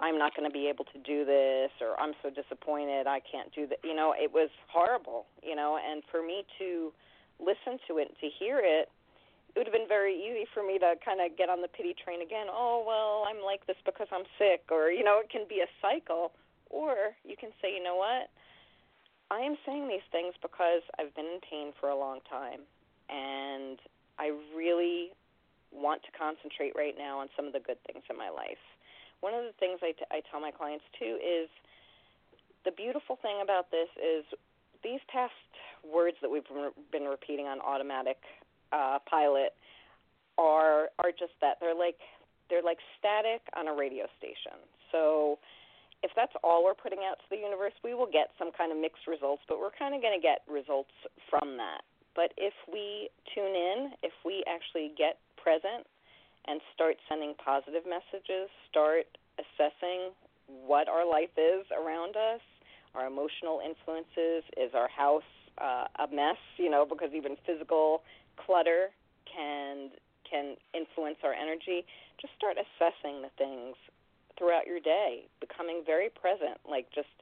[0.00, 3.52] I'm not going to be able to do this or I'm so disappointed I can't
[3.52, 3.84] do that.
[3.84, 6.90] You know, it was horrible, you know, and for me to
[7.36, 8.88] listen to it, to hear it,
[9.52, 11.92] it would have been very easy for me to kind of get on the pity
[11.92, 12.46] train again.
[12.48, 15.68] Oh, well, I'm like this because I'm sick, or, you know, it can be a
[15.82, 16.32] cycle.
[16.70, 18.30] Or you can say, you know what?
[19.30, 22.66] I am saying these things because I've been in pain for a long time,
[23.08, 23.78] and
[24.18, 25.14] I really
[25.70, 28.60] want to concentrate right now on some of the good things in my life.
[29.20, 31.48] One of the things I, t- I tell my clients too is
[32.64, 34.24] the beautiful thing about this is
[34.82, 35.32] these past
[35.86, 36.46] words that we've
[36.90, 38.18] been repeating on automatic
[38.72, 39.54] uh, pilot
[40.38, 41.58] are are just that.
[41.60, 42.00] They're like
[42.48, 44.58] they're like static on a radio station.
[44.90, 45.38] So
[46.02, 48.78] if that's all we're putting out to the universe, we will get some kind of
[48.78, 50.92] mixed results, but we're kind of going to get results
[51.28, 51.84] from that.
[52.16, 55.86] But if we tune in, if we actually get present
[56.48, 59.06] and start sending positive messages, start
[59.38, 60.16] assessing
[60.48, 62.40] what our life is around us,
[62.94, 65.26] our emotional influences, is our house
[65.60, 68.02] uh, a mess, you know, because even physical
[68.36, 68.88] clutter
[69.28, 69.90] can
[70.28, 71.82] can influence our energy,
[72.20, 73.74] just start assessing the things
[74.40, 77.12] throughout your day, becoming very present, like just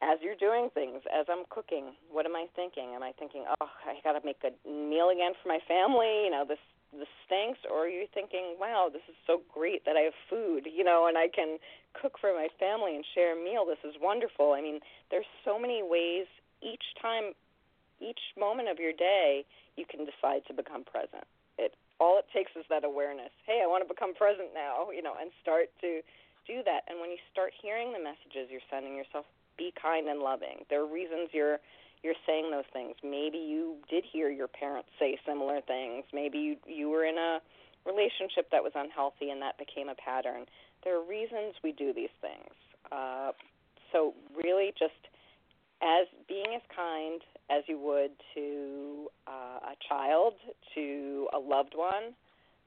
[0.00, 2.96] as you're doing things, as I'm cooking, what am I thinking?
[2.96, 6.24] Am I thinking, oh, I got to make a meal again for my family?
[6.24, 10.00] You know, this this stinks, or are you thinking, wow, this is so great that
[10.00, 11.58] I have food, you know, and I can
[11.92, 13.68] cook for my family and share a meal.
[13.68, 14.56] This is wonderful.
[14.56, 16.24] I mean, there's so many ways
[16.62, 17.36] each time,
[18.00, 19.44] each moment of your day,
[19.76, 21.28] you can decide to become present.
[21.58, 23.30] It all it takes is that awareness.
[23.46, 26.00] Hey, I want to become present now, you know, and start to
[26.46, 26.86] do that.
[26.88, 29.26] And when you start hearing the messages you're sending yourself,
[29.58, 30.64] be kind and loving.
[30.70, 31.58] There are reasons you're
[32.02, 32.94] you're saying those things.
[33.02, 36.04] Maybe you did hear your parents say similar things.
[36.14, 37.42] Maybe you you were in a
[37.84, 40.46] relationship that was unhealthy and that became a pattern.
[40.84, 42.54] There are reasons we do these things.
[42.92, 43.32] Uh,
[43.90, 45.10] so really, just
[45.82, 50.34] as being as kind as you would to uh, a child,
[50.74, 52.14] to a loved one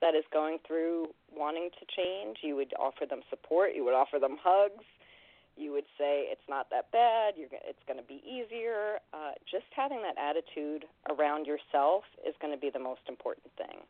[0.02, 2.38] that is going through wanting to change.
[2.42, 3.72] You would offer them support.
[3.76, 4.84] You would offer them hugs.
[5.56, 7.36] You would say it's not that bad.
[7.38, 8.98] You're, it's going to be easier.
[9.14, 13.86] Uh, just having that attitude around yourself is going to be the most important thing.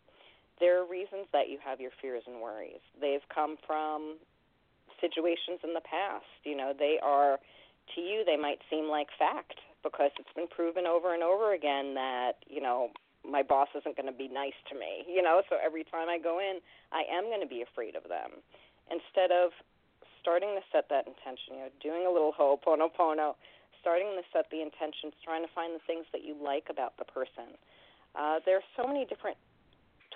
[0.59, 2.83] There are reasons that you have your fears and worries.
[2.99, 4.17] They've come from
[4.99, 6.27] situations in the past.
[6.43, 7.39] You know, they are
[7.95, 11.93] to you they might seem like fact because it's been proven over and over again
[11.95, 12.89] that you know
[13.21, 15.41] my boss isn't going to be nice to me you know?
[15.49, 16.59] So every time i go in
[16.91, 18.41] i am going to be afraid of them.
[18.89, 19.51] Instead of
[20.19, 23.33] starting to set that intention you know doing a little ho'oponopono
[23.79, 27.05] starting to set the intentions trying to find the things that you like about the
[27.05, 27.57] person.
[28.13, 29.37] Uh, there are so many different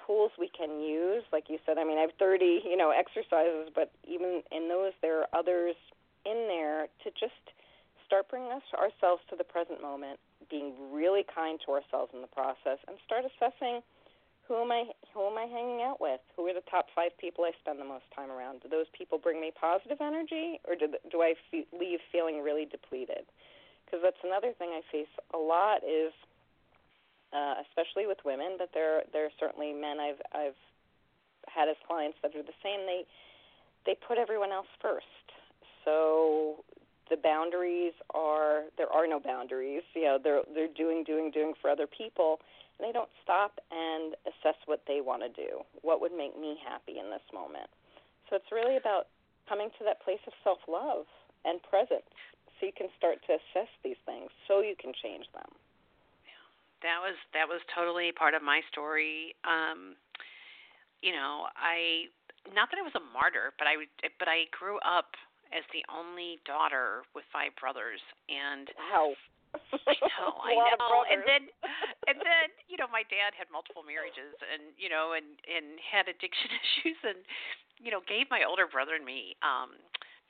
[0.06, 1.24] tools we can use.
[1.34, 4.94] Like you said i mean i have 30 you know exercises but even in those
[5.02, 5.76] there are others
[6.26, 7.54] in there to just
[8.06, 12.32] start bringing us ourselves to the present moment, being really kind to ourselves in the
[12.32, 13.82] process, and start assessing
[14.48, 16.22] who am I who am I hanging out with?
[16.38, 18.62] Who are the top five people I spend the most time around?
[18.62, 22.66] Do those people bring me positive energy, or do do I fe- leave feeling really
[22.66, 23.26] depleted?
[23.86, 26.14] Because that's another thing I face a lot is,
[27.34, 30.60] uh, especially with women, but there there are certainly men I've I've
[31.48, 32.86] had as clients that are the same.
[32.86, 33.06] They
[33.86, 35.26] they put everyone else first.
[35.86, 36.64] So
[37.10, 39.84] the boundaries are there are no boundaries.
[39.94, 42.40] You know, they're they're doing doing doing for other people
[42.78, 45.64] and they don't stop and assess what they want to do.
[45.82, 47.70] What would make me happy in this moment?
[48.30, 49.08] So it's really about
[49.48, 51.06] coming to that place of self-love
[51.46, 52.10] and presence
[52.58, 55.48] so you can start to assess these things so you can change them.
[56.84, 59.36] That was that was totally part of my story.
[59.46, 59.96] Um
[61.02, 62.10] you know, I
[62.54, 63.86] not that I was a martyr, but I
[64.20, 65.14] but I grew up
[65.54, 69.14] as the only daughter with five brothers and wow
[69.88, 70.96] I know, I know.
[71.08, 71.44] And then
[72.08, 76.08] and then, you know, my dad had multiple marriages and, you know, and and had
[76.12, 77.20] addiction issues and
[77.80, 79.76] you know, gave my older brother and me um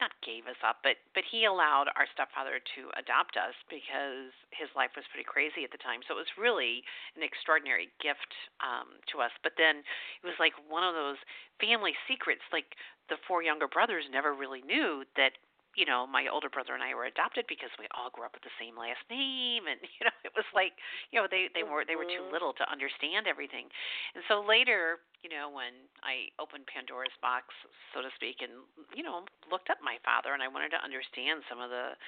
[0.04, 4.68] not gave us up, but but he allowed our stepfather to adopt us because his
[4.76, 6.04] life was pretty crazy at the time.
[6.04, 6.84] So it was really
[7.16, 9.32] an extraordinary gift um to us.
[9.40, 9.82] But then
[10.22, 11.20] it was like one of those
[11.64, 12.76] family secrets like
[13.10, 15.32] the four younger brothers never really knew that
[15.76, 18.48] you know, my older brother and I were adopted because we all grew up with
[18.48, 20.72] the same last name and you know, it was like,
[21.12, 22.32] you know, they they were they were too Mhm.
[22.32, 23.68] little to understand everything.
[24.16, 27.52] And so later, you know, when I opened Pandora's box,
[27.92, 28.64] so to speak, and
[28.96, 32.00] you know, looked up my father and I wanted to understand some of the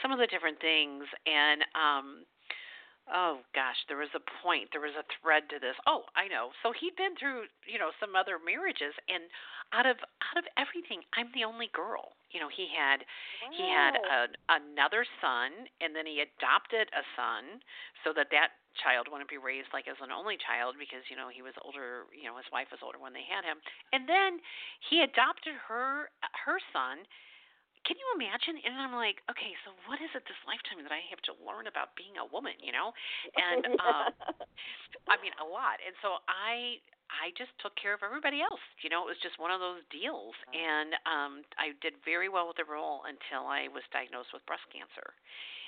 [0.00, 2.24] some of the different things and um
[3.04, 5.76] Oh gosh, there was a point, there was a thread to this.
[5.84, 6.56] Oh, I know.
[6.64, 9.28] So he'd been through, you know, some other marriages and
[9.76, 12.16] out of out of everything, I'm the only girl.
[12.32, 13.04] You know, he had
[13.52, 17.60] he had a, another son and then he adopted a son
[18.08, 21.28] so that that child wouldn't be raised like as an only child because, you know,
[21.28, 23.60] he was older, you know, his wife was older when they had him.
[23.92, 24.40] And then
[24.80, 26.08] he adopted her
[26.48, 27.04] her son
[27.84, 28.56] can you imagine?
[28.64, 31.68] And I'm like, okay, so what is it this lifetime that I have to learn
[31.68, 32.92] about being a woman, you know?
[33.36, 34.10] And um
[35.08, 35.80] I mean a lot.
[35.84, 36.80] And so I
[37.12, 38.62] I just took care of everybody else.
[38.80, 40.34] You know, it was just one of those deals.
[40.52, 44.64] And um I did very well with the role until I was diagnosed with breast
[44.72, 45.14] cancer.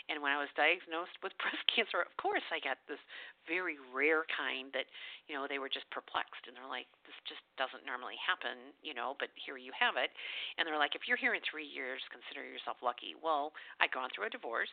[0.07, 3.03] And when I was diagnosed with breast cancer, of course I got this
[3.47, 4.87] very rare kind that,
[5.27, 8.95] you know, they were just perplexed and they're like, This just doesn't normally happen, you
[8.95, 10.15] know, but here you have it.
[10.57, 13.19] And they're like, If you're here in three years, consider yourself lucky.
[13.19, 13.51] Well,
[13.83, 14.73] I'd gone through a divorce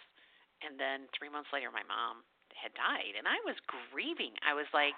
[0.62, 4.38] and then three months later my mom had died and I was grieving.
[4.46, 4.96] I was like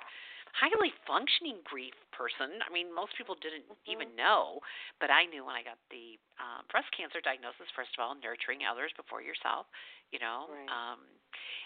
[0.56, 2.64] highly functioning grief person.
[2.64, 4.64] I mean, most people didn't even know,
[5.04, 7.68] but I knew when I got the uh, breast cancer diagnosis.
[7.76, 9.68] First of all, nurturing others before yourself,
[10.16, 10.48] you know.
[10.48, 10.72] Right.
[10.72, 11.04] Um,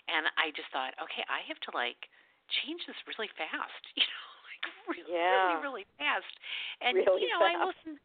[0.09, 2.09] and I just thought, okay, I have to like
[2.65, 5.53] change this really fast, you know, like really, Yeah.
[5.53, 6.33] really, really fast.
[6.81, 8.01] And Really you know, I listened.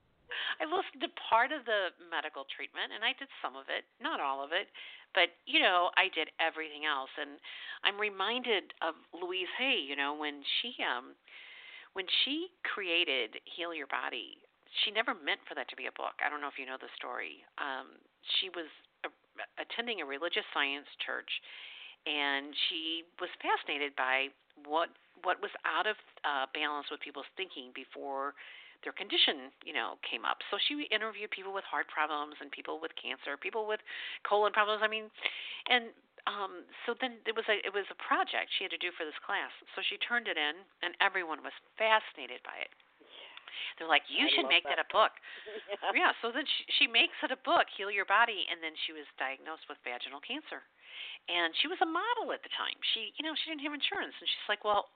[0.58, 4.18] I listened to part of the medical treatment, and I did some of it, not
[4.18, 4.66] all of it,
[5.14, 7.10] but you know, I did everything else.
[7.18, 7.38] And
[7.82, 11.14] I'm reminded of Louise Hay, you know, when she um
[11.94, 14.42] when she created Heal Your Body,
[14.82, 16.18] she never meant for that to be a book.
[16.18, 17.46] I don't know if you know the story.
[17.58, 17.98] Um
[18.40, 18.66] she was
[19.06, 19.10] a,
[19.62, 21.30] attending a religious science church
[22.06, 24.28] and she was fascinated by
[24.66, 24.90] what
[25.22, 28.34] what was out of uh balance with people's thinking before
[28.84, 30.44] their condition, you know, came up.
[30.52, 33.80] So she interviewed people with heart problems and people with cancer, people with
[34.28, 34.84] colon problems.
[34.84, 35.08] I mean,
[35.68, 35.90] and
[36.24, 39.04] um so then it was a it was a project she had to do for
[39.04, 39.52] this class.
[39.74, 42.72] So she turned it in and everyone was fascinated by it.
[43.78, 44.86] They're like, "You I should make that that.
[44.86, 45.12] a book."
[45.82, 45.90] yeah.
[46.06, 48.94] yeah, so then she, she makes it a book, Heal Your Body, and then she
[48.94, 50.62] was diagnosed with vaginal cancer.
[51.26, 52.76] And she was a model at the time.
[52.94, 54.90] She, you know, she didn't have insurance, and she's like, "Well,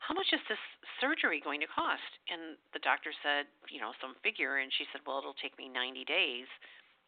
[0.00, 0.58] how much is this
[1.00, 5.02] surgery going to cost?" And the doctor said, you know, some figure, and she said,
[5.06, 6.46] "Well, it'll take me 90 days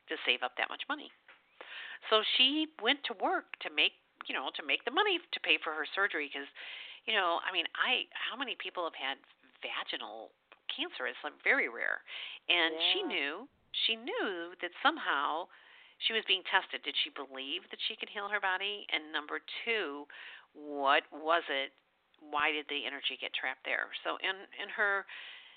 [0.09, 1.11] to save up that much money."
[2.11, 3.95] So she went to work to make,
[4.27, 6.49] you know, to make the money to pay for her surgery because,
[7.07, 9.19] you know, I mean, I how many people have had
[9.63, 10.31] vaginal
[10.69, 11.07] cancer?
[11.07, 12.03] It's like very rare.
[12.49, 13.49] And she knew,
[13.87, 15.49] she knew that somehow
[15.99, 16.83] she was being tested.
[16.85, 18.87] Did she believe that she could heal her body?
[18.93, 20.05] And number 2,
[20.53, 21.73] what was it?
[22.21, 23.93] Why did the energy get trapped there?
[24.05, 25.07] So in in her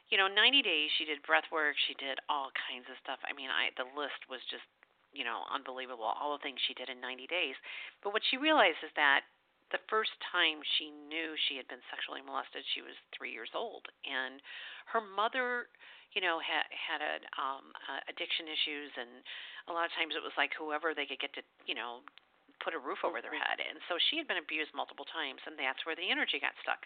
[0.10, 3.22] you know, 90 days she did breath work, she did all kinds of stuff.
[3.22, 4.66] I mean, I the list was just,
[5.14, 6.06] you know, unbelievable.
[6.06, 7.54] All the things she did in 90 days.
[8.02, 9.30] But what she realized is that
[9.70, 13.86] the first time she knew she had been sexually molested, she was 3 years old
[14.02, 14.42] and
[14.90, 15.70] her mother,
[16.18, 19.22] you know, had had a um uh, addiction issues and
[19.70, 22.02] a lot of times it was like whoever they could get to, you know,
[22.64, 23.60] put a roof over their head.
[23.60, 26.84] And so she had been abused multiple times and that's where the energy got stuck.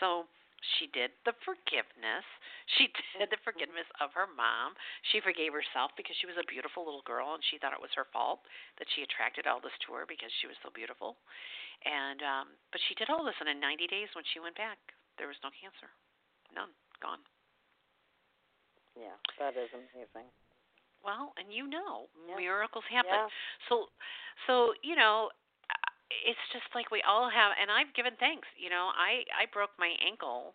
[0.00, 0.26] So
[0.78, 2.24] She did the forgiveness.
[2.80, 2.88] She
[3.20, 4.72] did the forgiveness of her mom.
[5.12, 7.92] She forgave herself because she was a beautiful little girl and she thought it was
[7.92, 8.40] her fault
[8.80, 11.20] that she attracted all this to her because she was so beautiful.
[11.84, 14.80] And um but she did all this and in 90 days when she went back,
[15.20, 15.92] there was no cancer.
[16.56, 16.72] None.
[17.04, 17.20] Gone.
[18.96, 20.30] Yeah, that is amazing.
[21.04, 22.36] Well, and you know, Yeah.
[22.36, 23.12] miracles happen.
[23.12, 23.28] Yeah.
[23.68, 23.90] So,
[24.46, 25.30] so you know,
[26.24, 28.48] it's just like we all have, and I've given thanks.
[28.56, 30.54] You know, I I broke my ankle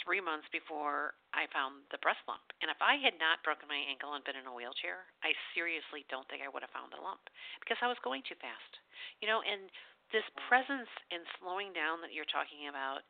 [0.00, 3.76] three months before I found the breast lump, and if I had not broken my
[3.76, 7.02] ankle and been in a wheelchair, I seriously don't think I would have found the
[7.04, 7.28] lump
[7.60, 8.72] because I was going too fast.
[9.20, 9.68] You know, and
[10.10, 10.40] this mm.
[10.48, 13.04] presence and slowing down that you're talking about,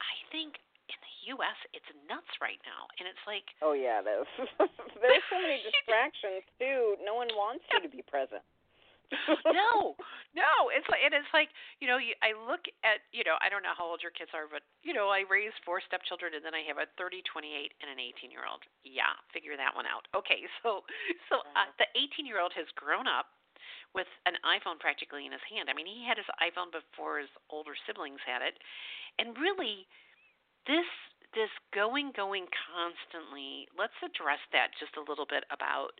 [0.00, 1.58] I think in the U.S.
[1.74, 4.28] it's nuts right now, and it's like Oh yeah, there's
[5.02, 6.98] there's so many distractions too.
[7.04, 8.42] No one wants you to be present.
[9.44, 9.92] no,
[10.32, 10.52] no.
[10.72, 12.00] It's like and it's like you know.
[12.00, 13.36] You, I look at you know.
[13.44, 16.32] I don't know how old your kids are, but you know, I raised four stepchildren,
[16.32, 18.64] and then I have a 30, 28, and an 18 year old.
[18.88, 20.08] Yeah, figure that one out.
[20.16, 20.84] Okay, so
[21.28, 23.36] so uh, the 18 year old has grown up
[23.92, 25.68] with an iPhone practically in his hand.
[25.68, 28.56] I mean, he had his iPhone before his older siblings had it,
[29.20, 29.84] and really,
[30.66, 30.86] this
[31.34, 33.66] this going going constantly.
[33.72, 35.96] Let's address that just a little bit about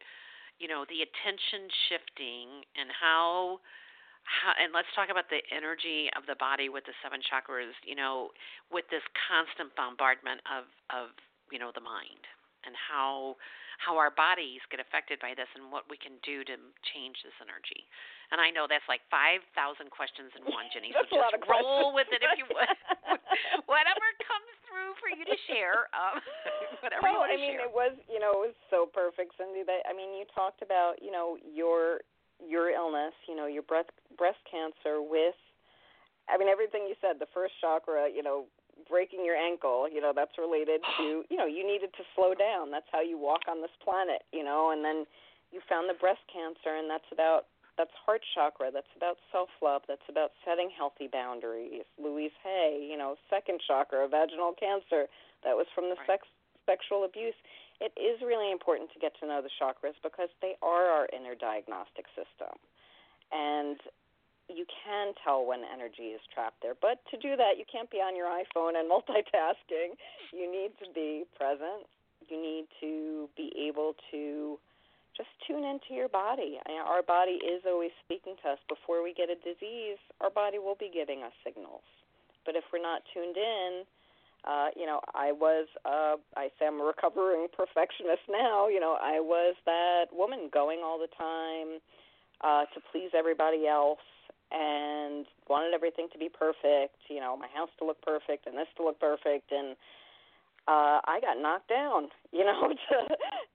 [0.58, 3.58] you know the attention shifting and how
[4.22, 7.96] how and let's talk about the energy of the body with the seven chakras you
[7.96, 8.30] know
[8.70, 11.10] with this constant bombardment of of
[11.50, 12.22] you know the mind
[12.64, 13.36] and how
[13.82, 16.54] how our bodies get affected by this and what we can do to
[16.94, 17.86] change this energy
[18.30, 19.42] and i know that's like 5000
[19.90, 21.98] questions in one jenny so That's a lot just roll questions.
[21.98, 22.78] with it if you would
[23.70, 26.22] whatever comes through for you to share um
[26.84, 29.64] whatever want I mean, share it was you know it was so perfect, Cynde.
[29.66, 32.02] That I mean, you talked about you know your
[32.42, 35.38] your illness, you know your breast breast cancer with,
[36.28, 37.20] I mean everything you said.
[37.22, 38.46] The first chakra, you know,
[38.88, 42.70] breaking your ankle, you know that's related to you know you needed to slow down.
[42.70, 45.06] That's how you walk on this planet, you know, and then
[45.52, 47.46] you found the breast cancer, and that's about
[47.78, 48.70] that's heart chakra.
[48.72, 49.82] That's about self love.
[49.88, 51.84] That's about setting healthy boundaries.
[51.96, 55.08] Louise Hay, you know, second chakra, vaginal cancer.
[55.44, 56.20] That was from the Right.
[56.20, 56.28] sex
[56.66, 57.34] sexual abuse.
[57.80, 61.34] It is really important to get to know the chakras because they are our inner
[61.34, 62.54] diagnostic system.
[63.32, 63.80] And
[64.57, 66.74] you can tell when energy is trapped there.
[66.74, 69.96] But to do that, you can't be on your iPhone and multitasking.
[70.32, 71.86] You need to be present.
[72.28, 74.59] You need to be able to
[75.16, 76.59] just tune into your body.
[76.64, 78.59] Our body is always speaking to us.
[78.68, 81.84] Before we get a disease, our body will be giving us signals.
[82.46, 83.84] But if we're not tuned in,
[84.44, 88.68] uh, you know, I was, uh, I say I'm a recovering perfectionist now.
[88.68, 91.78] You know, I was that woman going all the time
[92.42, 94.03] uh, to please everybody else
[94.53, 96.96] and wanted everything to be perfect.
[97.09, 99.76] You know, my house to look perfect and this to look perfect, and
[100.68, 102.09] uh, I got knocked down.
[102.32, 102.96] You know, to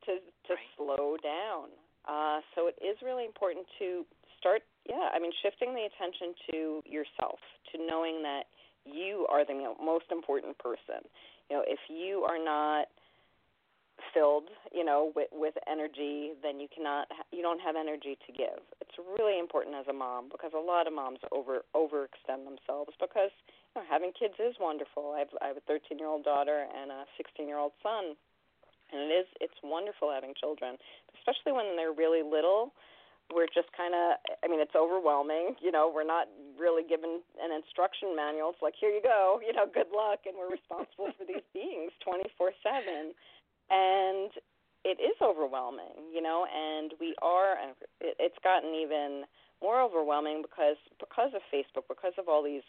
[0.05, 0.11] to
[0.47, 0.73] to Right.
[0.77, 1.73] slow down.
[2.07, 4.05] Uh, so it is really important to
[4.39, 4.61] start.
[4.87, 7.39] Yeah, I mean, shifting the attention to yourself,
[7.73, 8.45] to knowing that
[8.85, 11.03] you are the most important person.
[11.49, 12.87] You know, if you are not
[14.13, 18.61] filled, you know, with with energy, then you cannot you don't have energy to give.
[18.81, 23.31] It's really important as a mom because a lot of moms over overextend themselves because
[23.75, 25.13] you know, having kids is wonderful.
[25.15, 28.15] I have I have a 13-year-old daughter and a 16-year-old son.
[28.87, 30.77] And it is it's wonderful having children,
[31.19, 32.71] especially when they're really little
[33.33, 37.51] we're just kind of i mean it's overwhelming you know we're not really given an
[37.51, 41.25] instruction manual it's like here you go you know good luck and we're responsible for
[41.27, 43.11] these beings 24/7
[43.69, 44.31] and
[44.85, 47.55] it is overwhelming you know and we are
[48.01, 49.23] it's gotten even
[49.61, 52.65] more overwhelming because because of Facebook because of all these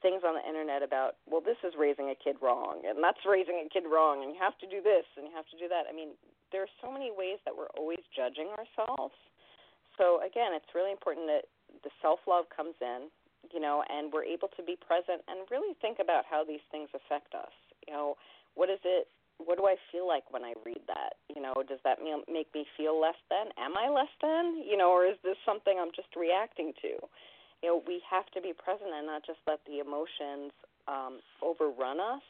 [0.00, 3.62] things on the internet about well this is raising a kid wrong and that's raising
[3.62, 5.86] a kid wrong and you have to do this and you have to do that
[5.86, 6.14] i mean
[6.50, 9.14] there are so many ways that we're always judging ourselves
[9.96, 11.44] so again, it's really important that
[11.84, 13.12] the self-love comes in,
[13.52, 16.88] you know, and we're able to be present and really think about how these things
[16.94, 17.52] affect us.
[17.86, 18.16] You know,
[18.54, 19.08] what is it?
[19.44, 21.18] What do I feel like when I read that?
[21.34, 23.50] You know, does that make me feel less than?
[23.58, 24.62] Am I less than?
[24.62, 27.00] You know, or is this something I'm just reacting to?
[27.62, 30.50] You know, we have to be present and not just let the emotions
[30.88, 32.24] um, overrun us.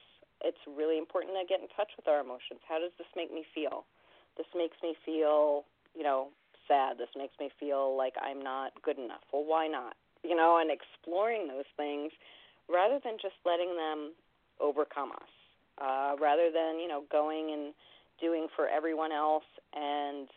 [0.45, 2.61] It's really important to get in touch with our emotions.
[2.69, 3.85] How does this make me feel?
[4.37, 6.29] This makes me feel, you know,
[6.69, 6.99] sad.
[6.99, 9.25] This makes me feel like I'm not good enough.
[9.33, 9.95] Well, why not?
[10.23, 12.13] You know, and exploring those things
[12.69, 14.13] rather than just letting them
[14.61, 15.33] overcome us.
[15.83, 17.75] Uh, rather than, you know, going and
[18.21, 20.29] doing for everyone else and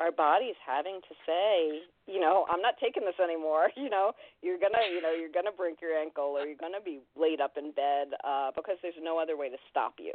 [0.00, 3.70] our body's having to say, you know, I'm not taking this anymore.
[3.78, 4.12] You know,
[4.42, 7.56] you're gonna, you know, you're gonna break your ankle or you're gonna be laid up
[7.56, 10.12] in bed uh, because there's no other way to stop you.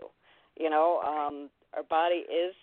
[0.60, 2.54] You know, um, our body is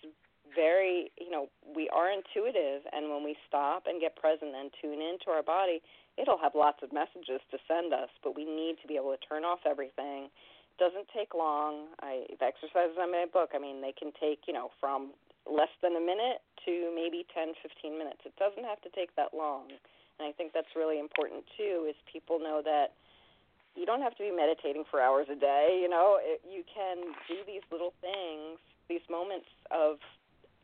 [0.55, 5.01] very, you know, we are intuitive, and when we stop and get present and tune
[5.01, 5.81] into our body,
[6.17, 8.09] it'll have lots of messages to send us.
[8.23, 10.29] But we need to be able to turn off everything.
[10.81, 11.93] Doesn't take long.
[12.01, 13.53] I the exercises in my book.
[13.53, 15.13] I mean, they can take, you know, from
[15.45, 18.25] less than a minute to maybe 10, 15 minutes.
[18.25, 19.69] It doesn't have to take that long.
[20.17, 22.97] And I think that's really important too is people know that
[23.77, 27.13] you don't have to be meditating for hours a day, you know, it, you can
[27.29, 28.59] do these little things,
[28.89, 29.97] these moments of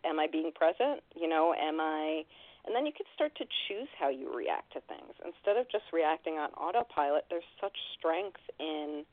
[0.03, 2.25] am I being present, you know, am I
[2.65, 5.85] and then you can start to choose how you react to things instead of just
[5.93, 7.25] reacting on autopilot.
[7.29, 9.05] There's such strength in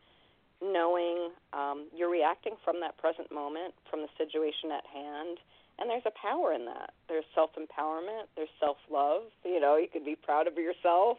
[0.65, 5.39] knowing um, you're reacting from that present moment, from the situation at hand,
[5.79, 6.95] and there's a power in that.
[7.09, 9.23] There's self empowerment, there's self love.
[9.45, 11.19] You know, you can be proud of yourself.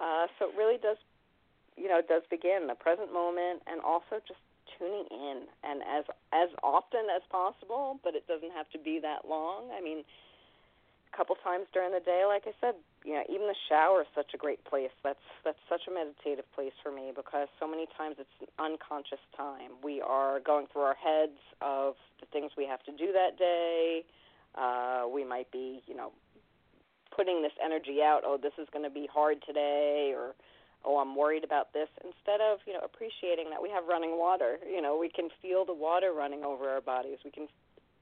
[0.00, 0.98] Uh, so it really does,
[1.76, 4.40] you know, does begin the present moment, and also just
[4.78, 7.98] tuning in and as as often as possible.
[8.04, 9.70] But it doesn't have to be that long.
[9.76, 10.04] I mean,
[11.12, 12.74] a couple times during the day, like I said,
[13.08, 14.92] you know, even the shower is such a great place.
[15.02, 19.24] That's that's such a meditative place for me because so many times it's an unconscious
[19.34, 19.80] time.
[19.82, 24.04] We are going through our heads of the things we have to do that day.
[24.52, 26.12] Uh, we might be, you know,
[27.16, 28.28] putting this energy out.
[28.28, 30.36] Oh, this is going to be hard today, or
[30.84, 31.88] oh, I'm worried about this.
[32.04, 34.60] Instead of, you know, appreciating that we have running water.
[34.68, 37.24] You know, we can feel the water running over our bodies.
[37.24, 37.48] We can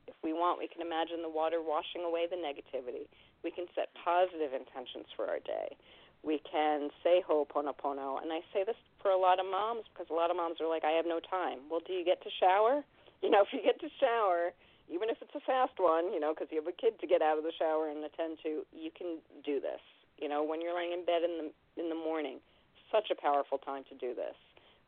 [0.09, 3.07] if we want, we can imagine the water washing away the negativity.
[3.47, 5.79] We can set positive intentions for our day.
[6.27, 8.19] We can say Ho'oponopono.
[8.19, 10.67] And I say this for a lot of moms because a lot of moms are
[10.67, 11.71] like, I have no time.
[11.71, 12.83] Well, do you get to shower?
[13.25, 14.53] You know, if you get to shower,
[14.93, 17.25] even if it's a fast one, you know, because you have a kid to get
[17.25, 19.81] out of the shower and attend to, you can do this.
[20.21, 22.45] You know, when you're laying in bed in the in the morning,
[22.93, 24.37] such a powerful time to do this.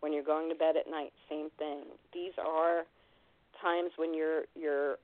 [0.05, 1.89] When you're going to bed at night, same thing.
[2.13, 2.85] These are
[3.65, 5.01] times when your your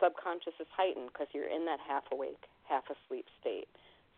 [0.00, 3.68] subconscious is heightened because you're in that half awake, half asleep state.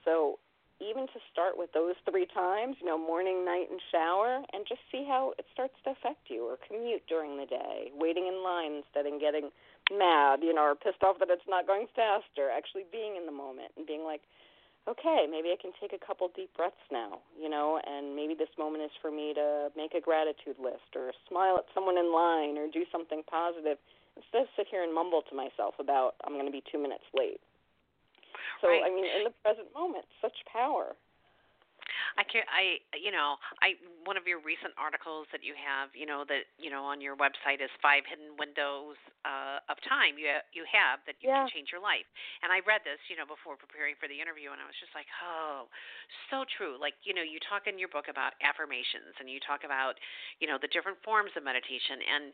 [0.06, 0.38] So
[0.78, 4.82] even to start with those three times, you know, morning, night, and shower, and just
[4.90, 8.82] see how it starts to affect you, or commute during the day, waiting in line
[8.82, 9.50] instead of getting
[9.90, 13.34] mad, you know, or pissed off that it's not going faster, actually being in the
[13.34, 14.22] moment and being like,
[14.88, 18.52] okay, maybe I can take a couple deep breaths now, you know, and maybe this
[18.58, 22.58] moment is for me to make a gratitude list or smile at someone in line
[22.58, 23.78] or do something positive
[24.16, 27.08] instead of sit here and mumble to myself about I'm going to be two minutes
[27.16, 27.40] late.
[28.60, 28.82] So right.
[28.84, 30.94] I mean, in the present moment, such power.
[32.16, 33.74] I can I you know I
[34.06, 37.18] one of your recent articles that you have you know that you know on your
[37.18, 41.44] website is five hidden windows uh, of time you you have that you yeah.
[41.44, 42.06] can change your life
[42.42, 44.94] and I read this you know before preparing for the interview and I was just
[44.94, 45.66] like oh
[46.30, 49.66] so true like you know you talk in your book about affirmations and you talk
[49.66, 49.98] about
[50.38, 52.24] you know the different forms of meditation and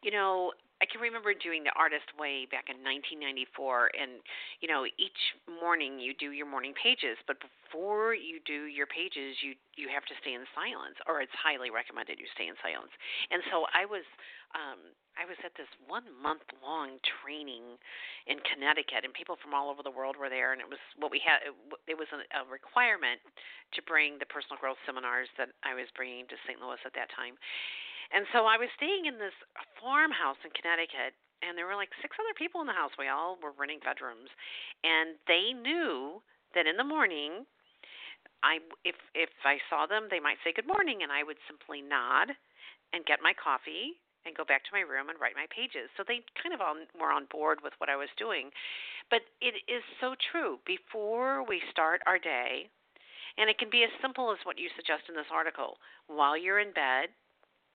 [0.00, 4.20] you know I can remember doing the artist way back in 1994 and
[4.60, 9.40] you know each morning you do your morning pages but before you do your pages
[9.40, 12.92] you you have to stay in silence or it's highly recommended you stay in silence
[13.32, 14.04] and so I was
[14.52, 14.80] um
[15.16, 17.80] I was at this one month long training
[18.28, 20.52] in Connecticut, and people from all over the world were there.
[20.52, 21.40] And it was what we had.
[21.88, 23.24] It, was a, a requirement
[23.72, 26.60] to bring the personal growth seminars that I was bringing to St.
[26.60, 27.40] Louis at that time.
[28.14, 29.34] And so I was staying in this
[29.82, 32.94] farmhouse in Connecticut, and there were like six other people in the house.
[32.98, 34.30] We all were renting bedrooms,
[34.86, 36.22] and they knew
[36.54, 37.44] that in the morning,
[38.42, 41.82] I if if I saw them, they might say good morning, and I would simply
[41.82, 42.32] nod
[42.92, 45.86] and get my coffee and go back to my room and write my pages.
[45.94, 48.50] So they kind of all were on board with what I was doing.
[49.10, 50.58] But it is so true.
[50.66, 52.66] Before we start our day,
[53.38, 55.78] and it can be as simple as what you suggest in this article,
[56.10, 57.14] while you're in bed,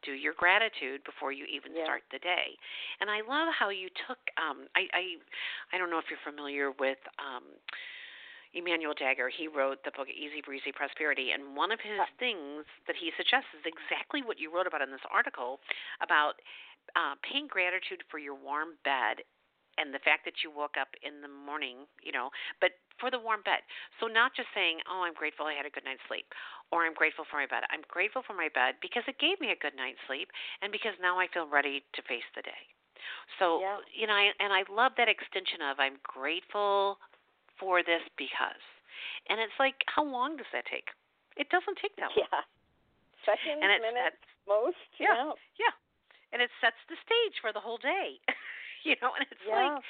[0.03, 1.85] do your gratitude before you even yeah.
[1.85, 2.57] start the day.
[2.99, 5.03] And I love how you took um I I
[5.73, 7.45] I don't know if you're familiar with um
[8.53, 12.99] Emmanuel Dagher, he wrote the book Easy Breezy Prosperity, and one of his things that
[12.99, 15.63] he suggests is exactly what you wrote about in this article
[16.03, 16.35] about
[16.99, 19.23] uh, paying gratitude for your warm bed
[19.77, 23.19] and the fact that you woke up in the morning, you know, but for the
[23.19, 23.63] warm bed.
[23.99, 26.27] So not just saying, "Oh, I'm grateful I had a good night's sleep,"
[26.71, 29.51] or "I'm grateful for my bed." I'm grateful for my bed because it gave me
[29.51, 32.63] a good night's sleep, and because now I feel ready to face the day.
[33.39, 33.77] So yeah.
[33.93, 36.99] you know, I, and I love that extension of I'm grateful
[37.59, 38.63] for this because.
[39.29, 40.89] And it's like, how long does that take?
[41.37, 42.27] It doesn't take that long.
[42.27, 42.43] Yeah.
[43.25, 44.81] Seconds, minutes, sets, most.
[44.97, 45.73] Yeah, yeah.
[46.33, 48.17] And it sets the stage for the whole day.
[48.87, 49.75] you know, and it's yeah.
[49.75, 49.83] like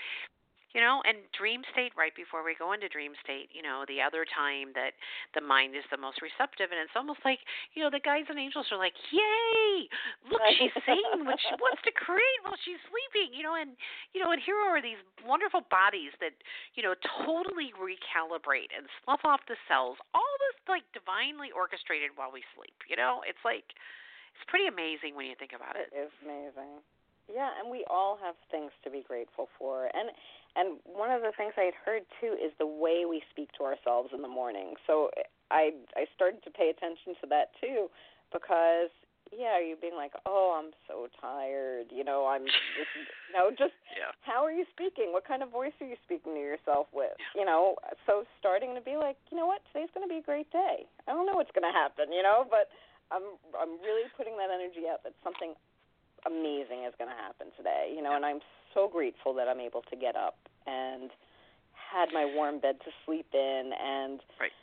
[0.73, 3.99] you know and dream state right before we go into dream state you know the
[3.99, 4.95] other time that
[5.35, 7.43] the mind is the most receptive and it's almost like
[7.75, 9.87] you know the guys and angels are like yay
[10.31, 13.75] look she's saying what she wants to create while she's sleeping you know and
[14.15, 16.35] you know and here are these wonderful bodies that
[16.75, 22.31] you know totally recalibrate and slough off the cells all this like divinely orchestrated while
[22.31, 23.75] we sleep you know it's like
[24.31, 26.79] it's pretty amazing when you think about it It is amazing.
[27.29, 29.89] Yeah, and we all have things to be grateful for.
[29.93, 30.09] And
[30.55, 33.63] and one of the things I had heard too is the way we speak to
[33.63, 34.75] ourselves in the morning.
[34.87, 37.87] So eh, I I started to pay attention to that too
[38.33, 38.89] because
[39.31, 42.43] yeah, you being like, "Oh, I'm so tired." You know, I'm
[42.75, 44.11] just, you know, just Yeah.
[44.21, 45.13] how are you speaking?
[45.15, 47.15] What kind of voice are you speaking to yourself with?
[47.35, 49.63] You know, so starting to be like, "You know what?
[49.71, 52.23] Today's going to be a great day." I don't know what's going to happen, you
[52.23, 52.67] know, but
[53.11, 53.23] I'm
[53.55, 55.55] I'm really putting that energy out that something
[56.25, 58.39] amazing is going to happen today, you know, and I'm
[58.73, 61.11] so grateful that I'm able to get up and
[61.73, 64.55] had my warm bed to sleep in and Right.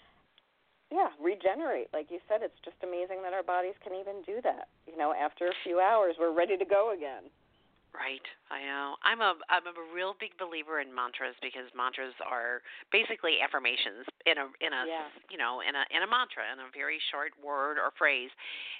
[0.91, 1.89] yeah, regenerate.
[1.93, 4.69] Like you said, it's just amazing that our bodies can even do that.
[4.87, 7.29] You know, after a few hours, we're ready to go again.
[7.97, 8.23] Right.
[8.53, 8.97] I know.
[9.03, 12.61] I'm a I'm a real big believer in mantras because mantras are
[12.93, 15.09] basically affirmations in a in a Yeah.
[15.33, 18.31] you know in a in a mantra in a very short word or phrase.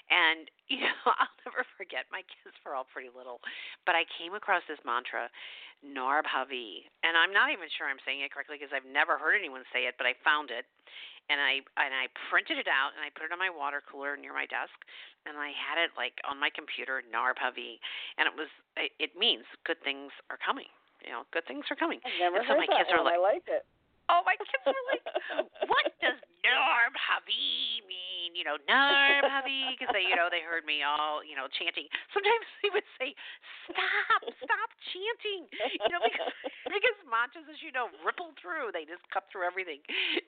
[0.09, 3.41] And you know, I'll never forget my kids were all pretty little,
[3.85, 5.29] but I came across this mantra,
[5.81, 9.65] Narbhavi, and I'm not even sure I'm saying it correctly because I've never heard anyone
[9.73, 10.69] say it, but I found it
[11.29, 14.17] and I and I printed it out and I put it on my water cooler
[14.17, 14.75] near my desk
[15.29, 17.77] and I had it like on my computer Narbhavi
[18.17, 20.69] and it was it, it means good things are coming.
[21.05, 22.03] You know, good things are coming.
[22.03, 23.63] I've never and so heard my that kids are like, I like it.
[24.11, 25.05] Oh, my kids are like,
[25.69, 28.18] what does Narbhavi mean?
[28.33, 31.89] You know, Narbhavi, because they, you know, they heard me all, you know, chanting.
[32.13, 33.13] Sometimes they would say,
[33.69, 35.49] stop, stop chanting.
[35.79, 36.33] You know, because
[36.75, 38.73] because mantras, as you know, ripple through.
[38.73, 39.81] They just cut through everything.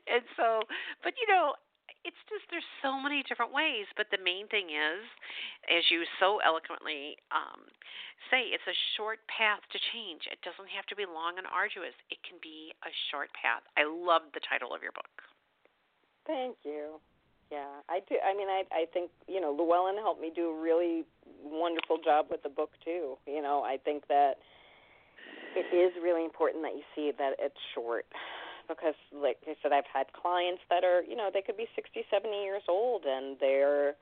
[0.10, 0.66] And so,
[1.06, 1.56] but you know,
[2.04, 3.86] it's just there's so many different ways.
[3.98, 5.04] But the main thing is,
[5.70, 7.70] as you so eloquently um,
[8.30, 10.26] say, it's a short path to change.
[10.30, 11.96] It doesn't have to be long and arduous.
[12.10, 13.62] It can be a short path.
[13.78, 15.14] I love the title of your book.
[16.26, 17.02] Thank you.
[17.52, 18.16] Yeah, I do.
[18.24, 21.04] I mean, I I think you know Llewellyn helped me do a really
[21.44, 23.18] wonderful job with the book too.
[23.28, 24.40] You know, I think that
[25.56, 28.06] it is really important that you see that it's short
[28.70, 32.08] because, like I said, I've had clients that are you know they could be sixty,
[32.10, 33.96] seventy years old and they're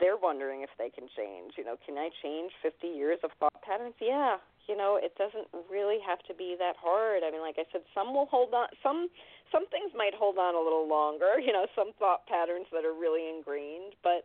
[0.00, 1.54] they're wondering if they can change.
[1.56, 3.94] You know, can I change 50 years of thought patterns?
[4.00, 4.36] Yeah.
[4.66, 7.22] You know, it doesn't really have to be that hard.
[7.22, 8.68] I mean, like I said, some will hold on.
[8.82, 9.08] Some
[9.52, 11.36] some things might hold on a little longer.
[11.44, 14.24] You know, some thought patterns that are really ingrained, but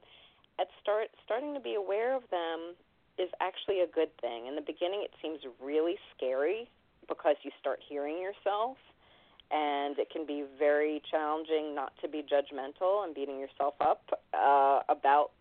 [0.59, 2.75] at start starting to be aware of them
[3.19, 4.47] is actually a good thing.
[4.47, 6.69] In the beginning, it seems really scary
[7.07, 8.77] because you start hearing yourself,
[9.51, 14.79] and it can be very challenging not to be judgmental and beating yourself up uh,
[14.87, 15.31] about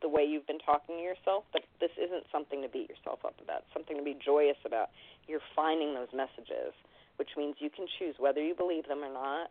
[0.00, 3.34] the way you've been talking to yourself, but this isn't something to beat yourself up
[3.42, 3.66] about.
[3.66, 4.90] It's something to be joyous about.
[5.26, 6.72] You're finding those messages,
[7.16, 9.50] which means you can choose whether you believe them or not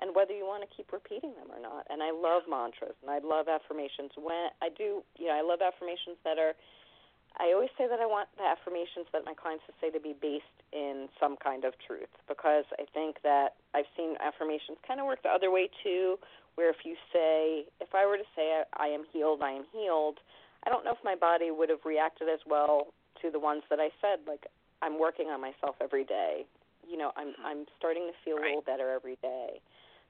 [0.00, 1.84] and whether you want to keep repeating them or not.
[1.90, 4.16] And I love mantras and I love affirmations.
[4.16, 6.56] When I do, you know, I love affirmations that are
[7.40, 10.14] I always say that I want the affirmations that my clients to say to be
[10.20, 15.06] based in some kind of truth because I think that I've seen affirmations kind of
[15.06, 16.18] work the other way too,
[16.56, 19.64] where if you say, if I were to say I, I am healed, I am
[19.72, 20.20] healed,
[20.66, 23.80] I don't know if my body would have reacted as well to the ones that
[23.80, 24.46] I said, like
[24.82, 26.44] I'm working on myself every day.
[26.86, 27.46] You know, I'm mm-hmm.
[27.46, 29.62] I'm starting to feel a little better every day.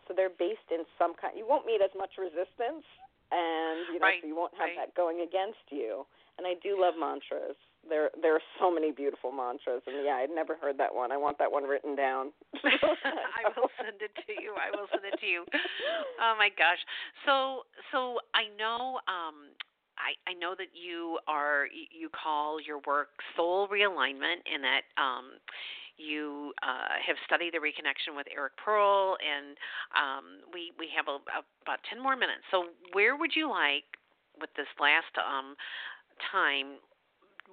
[0.09, 1.37] So they're based in some kind.
[1.37, 2.85] You won't meet as much resistance,
[3.31, 4.89] and you know, Right, so you won't have right.
[4.89, 6.09] that going against you.
[6.39, 7.57] And I do love mantras.
[7.89, 11.11] There there are so many beautiful mantras, and yeah, I'd never heard that one.
[11.13, 12.33] I want that one written down.
[12.65, 14.55] I will send it to you.
[14.55, 15.45] I will send it to you.
[16.21, 16.79] Oh my gosh.
[17.27, 19.51] So so I know um
[19.99, 25.43] I I know that you are you call your work soul realignment and that um
[25.99, 29.57] you uh, have studied the reconnection with Eric Pearl, and
[29.95, 32.43] um, we we have a, a, about ten more minutes.
[32.51, 33.85] So, where would you like,
[34.41, 35.55] with this last um,
[36.31, 36.79] time,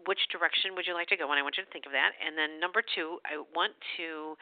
[0.08, 1.30] which direction would you like to go?
[1.30, 2.16] And I want you to think of that.
[2.24, 4.36] And then number two, I want to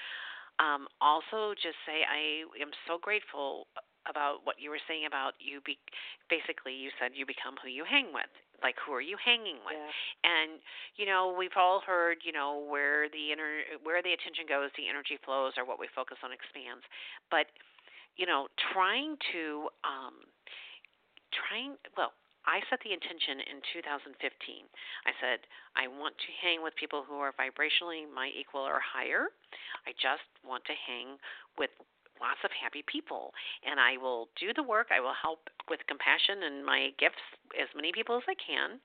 [0.60, 3.68] um, also just say I am so grateful
[4.10, 5.76] about what you were saying about you be
[6.32, 8.32] basically you said you become who you hang with
[8.64, 9.92] like who are you hanging with Yeah.
[10.32, 10.64] and
[10.96, 14.88] you know we've all heard you know where the inner where the attention goes the
[14.88, 16.88] energy flows or what we focus on expands
[17.30, 17.52] but
[18.16, 20.24] you know trying to um
[21.36, 22.16] trying well
[22.48, 24.16] I set the intention in 2015.
[24.16, 25.44] I said,
[25.76, 29.36] I want to hang with people who are vibrationally my equal or higher.
[29.84, 31.20] I just want to hang
[31.60, 31.70] with
[32.18, 33.30] lots of happy people
[33.62, 34.90] and I will do the work.
[34.90, 37.22] I will help with compassion and my gifts
[37.54, 38.82] as many people as I can.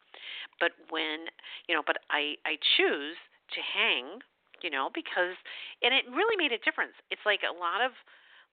[0.60, 1.32] But when,
[1.68, 3.16] you know, but I I choose
[3.56, 4.20] to hang,
[4.60, 5.38] you know, because
[5.80, 6.98] and it really made a difference.
[7.08, 7.96] It's like a lot of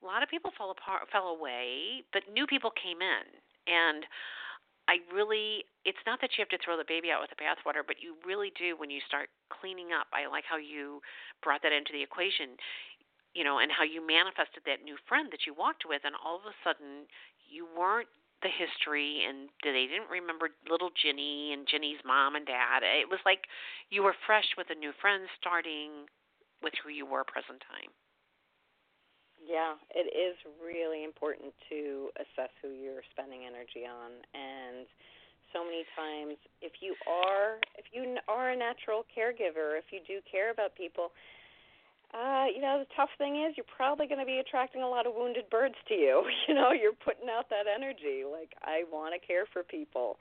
[0.01, 3.25] a lot of people fell apart fell away, but new people came in.
[3.67, 4.07] And
[4.89, 7.85] I really it's not that you have to throw the baby out with the bathwater,
[7.85, 10.09] but you really do when you start cleaning up.
[10.09, 11.05] I like how you
[11.45, 12.57] brought that into the equation
[13.33, 16.41] you know, and how you manifested that new friend that you walked with, and all
[16.41, 17.05] of a sudden
[17.45, 18.09] you weren't
[18.41, 22.81] the history, and they didn't remember little Jenny and Jenny's mom and dad.
[22.81, 23.45] It was like
[23.91, 26.07] you were fresh with a new friend, starting
[26.63, 27.91] with who you were present time.
[29.49, 34.85] Yeah, it is really important to assess who you're spending energy on, and
[35.49, 40.21] so many times if you are if you are a natural caregiver if you do
[40.29, 41.09] care about people
[42.09, 45.05] uh, you know, the tough thing is you're probably going to be attracting a lot
[45.05, 46.25] of wounded birds to you.
[46.47, 48.25] You know, you're putting out that energy.
[48.25, 50.17] Like, I want to care for people.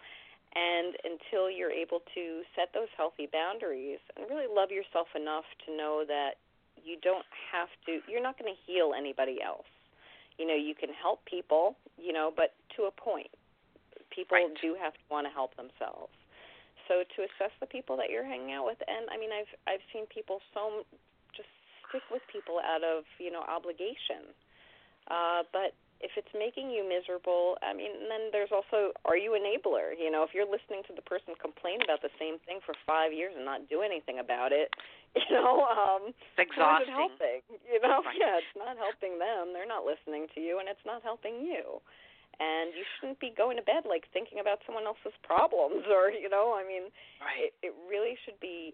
[0.53, 5.77] And until you're able to set those healthy boundaries and really love yourself enough to
[5.77, 6.37] know that
[6.85, 9.69] you don't have to, you're not going to heal anybody else.
[10.39, 13.31] You know, you can help people, you know, but to a point.
[14.15, 14.55] People right.
[14.63, 16.15] do have to want to help themselves.
[16.89, 19.85] So to assess the people that you're hanging out with, and I mean, I've I've
[19.93, 20.89] seen people so
[21.37, 21.53] just
[21.85, 24.33] stick with people out of you know obligation.
[25.07, 29.99] Uh, but if it's making you miserable, I mean, then there's also are you enabler?
[29.99, 33.11] You know, if you're listening to the person complain about the same thing for five
[33.11, 34.71] years and not do anything about it,
[35.19, 36.95] you know, um, it's exhausting.
[36.95, 37.41] It helping?
[37.67, 38.15] You know, right.
[38.15, 39.51] yeah, it's not helping them.
[39.51, 41.83] They're not listening to you, and it's not helping you.
[42.39, 46.31] And you shouldn't be going to bed like thinking about someone else's problems, or you
[46.31, 47.51] know, I mean, right.
[47.51, 48.71] it, it really should be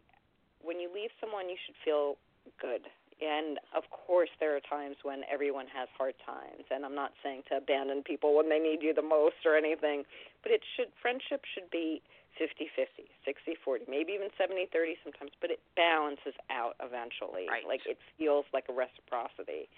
[0.61, 2.21] when you leave someone, you should feel
[2.61, 2.85] good
[3.23, 7.43] and of course, there are times when everyone has hard times, and I'm not saying
[7.51, 10.05] to abandon people when they need you the most or anything,
[10.43, 12.03] but it should friendship should be
[12.35, 17.47] 50-50, 60-40, maybe even 70-30 sometimes, but it balances out eventually.
[17.47, 17.63] Right.
[17.63, 19.71] Like it feels like a reciprocity.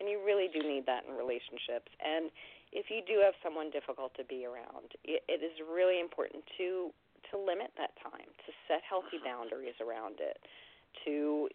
[0.00, 1.92] And you really do need that in relationships.
[2.00, 2.32] And
[2.72, 6.90] if you do have someone difficult to be around, it, it is really important to
[7.30, 9.28] to limit that time, to set healthy uh-huh.
[9.28, 10.40] boundaries around it,
[11.04, 11.46] to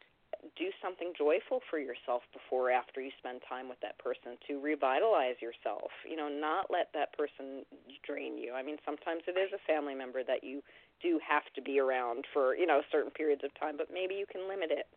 [0.56, 4.60] do something joyful for yourself before or after you spend time with that person to
[4.60, 7.66] revitalize yourself you know not let that person
[8.06, 8.54] drain you.
[8.54, 10.62] I mean sometimes it is a family member that you
[11.02, 14.26] do have to be around for you know certain periods of time but maybe you
[14.26, 14.88] can limit it.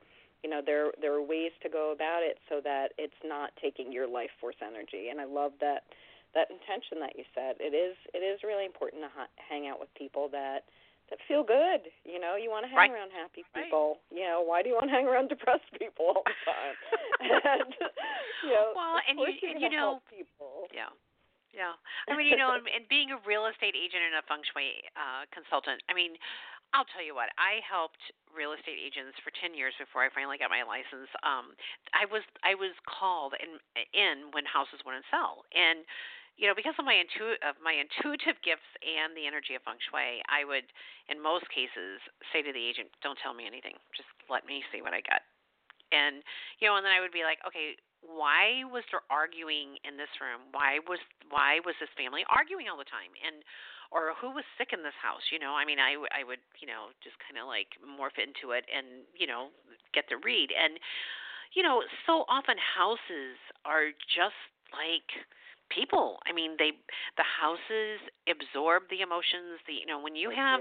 [0.43, 3.93] You know there there are ways to go about it so that it's not taking
[3.93, 5.83] your life force energy and i love that
[6.35, 7.57] that intention that you said.
[7.61, 10.69] It is it is really important to ha- hang out with people that
[11.11, 11.89] that feel good.
[12.05, 12.93] You know, you want to hang right.
[12.93, 13.65] around happy right.
[13.65, 14.01] people.
[14.13, 16.77] You know, why do you want to hang around depressed people all the time?
[17.61, 17.73] and
[18.45, 20.69] you know, well, and you, and you know, people.
[20.73, 20.93] Yeah.
[21.49, 21.75] Yeah,
[22.07, 24.85] I mean, you know, and, and being a real estate agent and a feng shui
[24.95, 26.15] uh, consultant, I mean,
[26.77, 30.37] I'll tell you what, I helped real estate agents for 10 years before I finally
[30.37, 31.09] got my license.
[31.25, 31.57] Um
[31.97, 33.57] I was I was called in
[33.97, 35.49] in when houses wouldn't sell.
[35.57, 35.89] And
[36.39, 39.83] you know, because of my intu- of my intuitive gifts and the energy of feng
[39.83, 40.71] shui, I would,
[41.11, 41.99] in most cases,
[42.31, 43.75] say to the agent, "Don't tell me anything.
[43.91, 45.27] Just let me see what I got."
[45.91, 46.23] And
[46.63, 50.11] you know, and then I would be like, "Okay, why was there arguing in this
[50.23, 50.47] room?
[50.55, 53.43] Why was why was this family arguing all the time?" And
[53.91, 55.27] or who was sick in this house?
[55.35, 58.55] You know, I mean, I I would you know just kind of like morph into
[58.55, 59.51] it and you know
[59.93, 60.55] get the read.
[60.55, 60.79] And
[61.55, 64.39] you know, so often houses are just
[64.71, 65.09] like
[65.69, 66.19] people.
[66.27, 66.73] I mean, they
[67.17, 69.61] the houses absorb the emotions.
[69.67, 70.61] The you know when you have.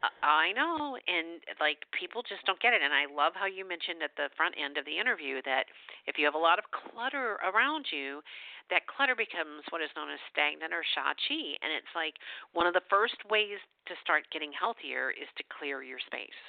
[0.00, 2.80] Uh, I know, and like people just don't get it.
[2.80, 5.68] And I love how you mentioned at the front end of the interview that
[6.08, 8.24] if you have a lot of clutter around you,
[8.72, 11.58] that clutter becomes what is known as stagnant or sha chi.
[11.60, 12.16] And it's like
[12.56, 13.60] one of the first ways
[13.90, 16.40] to start getting healthier is to clear your space.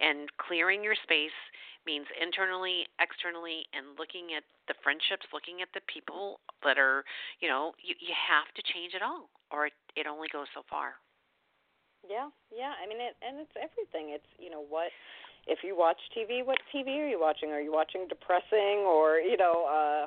[0.00, 1.36] And clearing your space
[1.88, 7.08] means internally, externally, and looking at the friendships, looking at the people that are,
[7.40, 10.60] you know, you, you have to change it all, or it, it only goes so
[10.68, 11.00] far.
[12.04, 12.76] Yeah, yeah.
[12.76, 14.12] I mean, it, and it's everything.
[14.12, 14.92] It's you know what
[15.48, 17.50] if you watch TV, what TV are you watching?
[17.50, 20.06] Are you watching depressing or you know uh,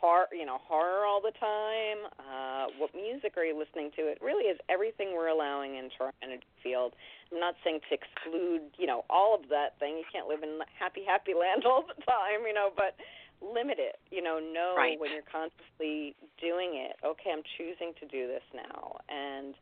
[0.00, 0.26] horror?
[0.32, 2.10] You know horror all the time.
[2.18, 4.02] Uh, what music are you listening to?
[4.02, 6.94] It really is everything we're allowing into our energy field.
[7.32, 9.96] I'm not saying to exclude, you know, all of that thing.
[9.96, 12.96] You can't live in happy, happy land all the time, you know, but
[13.40, 13.98] limit it.
[14.10, 14.98] You know, know right.
[14.98, 16.96] when you're consciously doing it.
[17.04, 19.54] Okay, I'm choosing to do this now, and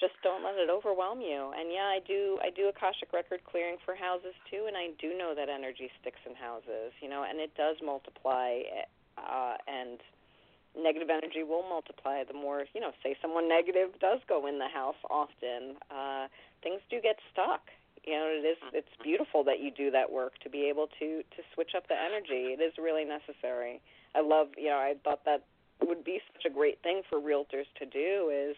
[0.00, 1.52] just don't let it overwhelm you.
[1.54, 5.16] And yeah, I do I do akashic record clearing for houses too, and I do
[5.16, 8.64] know that energy sticks in houses, you know, and it does multiply
[9.18, 9.98] uh and
[10.76, 14.68] negative energy will multiply the more, you know, say someone negative does go in the
[14.68, 15.76] house often.
[15.90, 16.28] Uh
[16.62, 17.68] things do get stuck.
[18.04, 21.22] You know, it is it's beautiful that you do that work to be able to
[21.22, 22.54] to switch up the energy.
[22.56, 23.80] It is really necessary.
[24.14, 25.44] I love, you know, I thought that
[25.80, 28.56] would be such a great thing for realtors to do is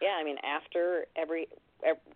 [0.00, 1.48] yeah, I mean, after every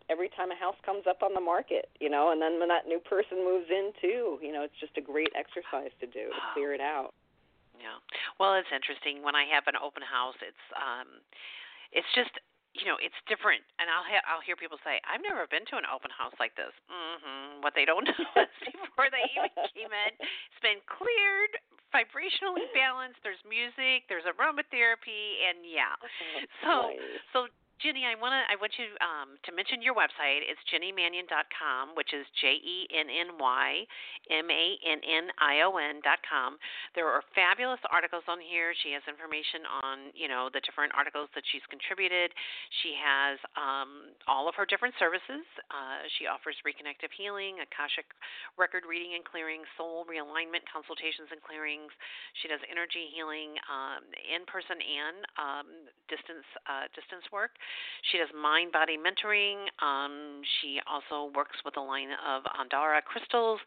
[0.09, 2.89] every time a house comes up on the market, you know, and then when that
[2.89, 6.41] new person moves in too, you know, it's just a great exercise to do to
[6.55, 7.13] clear it out.
[7.81, 7.97] Yeah.
[8.39, 9.25] Well, it's interesting.
[9.25, 10.37] When I have an open house.
[10.45, 11.25] It's um,
[11.91, 12.31] it's just
[12.77, 13.65] you know it's different.
[13.83, 16.55] And i'll ha- i'll hear people say i've never been to an open house like
[16.55, 16.71] this.
[16.87, 21.53] Mhm what they don't know is before they even came in it's been cleared
[21.93, 25.99] vibrationally balanced there's music there's aromatherapy and yeah.
[26.65, 26.95] So
[27.35, 27.39] so
[27.81, 30.45] Jenny, I want to I want you um, to mention your website.
[30.45, 33.89] It's jennymannion.com, which is J E N N Y
[34.29, 36.61] M A N N I O N dot com.
[36.93, 38.77] There are fabulous articles on here.
[38.85, 42.37] She has information on you know the different articles that she's contributed.
[42.85, 45.49] She has um, all of her different services.
[45.73, 48.13] Uh, she offers reconnective healing, akashic
[48.61, 51.89] record reading and clearing, soul realignment consultations and clearings.
[52.45, 55.69] She does energy healing um, in person and um,
[56.13, 57.57] distance uh, distance work.
[58.11, 59.69] She does mind body mentoring.
[59.85, 63.61] Um, she also works with a line of Andara crystals,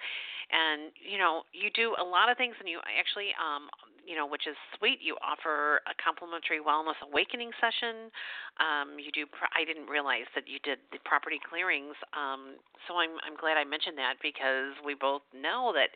[0.51, 3.69] and you know you do a lot of things, and you actually um,
[4.05, 4.99] you know which is sweet.
[5.01, 8.09] You offer a complimentary wellness awakening session.
[8.57, 9.25] Um, you do.
[9.29, 11.95] Pro- I didn't realize that you did the property clearings.
[12.17, 15.93] Um, so I'm I'm glad I mentioned that because we both know that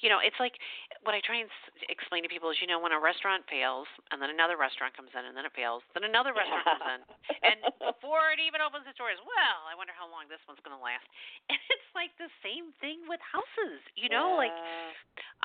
[0.00, 0.56] you know, it's like
[1.02, 3.86] what I try and s- explain to people is, you know, when a restaurant fails,
[4.10, 7.00] and then another restaurant comes in, and then it fails, then another restaurant comes in,
[7.44, 7.58] and
[7.94, 10.82] before it even opens its doors, well, I wonder how long this one's going to
[10.82, 11.06] last.
[11.54, 14.52] And it's like the same thing with houses, you know, like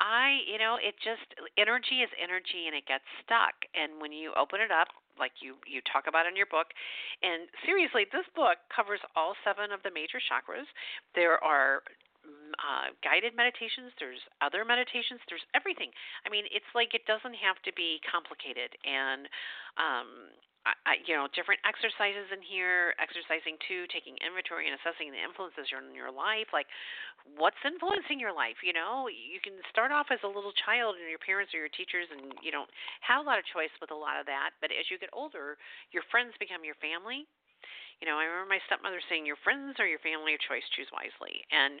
[0.00, 1.28] I, you know, it just
[1.60, 3.54] energy is energy, and it gets stuck.
[3.76, 4.88] And when you open it up,
[5.20, 6.72] like you you talk about in your book,
[7.20, 10.64] and seriously, this book covers all seven of the major chakras.
[11.14, 11.84] There are
[12.58, 13.94] uh, guided meditations.
[14.00, 15.22] There's other meditations.
[15.28, 15.94] There's everything.
[16.24, 18.74] I mean, it's like it doesn't have to be complicated.
[18.82, 19.30] And
[19.78, 20.08] um,
[20.68, 22.92] I, you know, different exercises in here.
[23.00, 26.52] Exercising two, taking inventory and assessing the influences in your life.
[26.52, 26.68] Like,
[27.40, 28.60] what's influencing your life?
[28.60, 31.72] You know, you can start off as a little child, and your parents or your
[31.72, 32.68] teachers, and you don't
[33.00, 34.52] have a lot of choice with a lot of that.
[34.60, 35.56] But as you get older,
[35.96, 37.24] your friends become your family.
[38.00, 40.64] You know, I remember my stepmother saying, "Your friends are your family of choice.
[40.76, 41.80] Choose wisely." And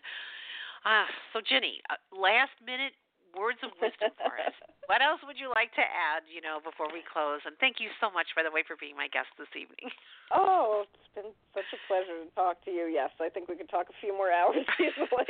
[0.84, 2.96] Ah, so Jenny, uh, last minute
[3.36, 4.54] words of wisdom for us.
[4.90, 7.38] What else would you like to add, you know, before we close?
[7.46, 9.86] And thank you so much, by the way, for being my guest this evening.
[10.30, 12.86] Oh, it's been such a pleasure to talk to you.
[12.86, 15.26] Yes, I think we could talk a few more hours easily.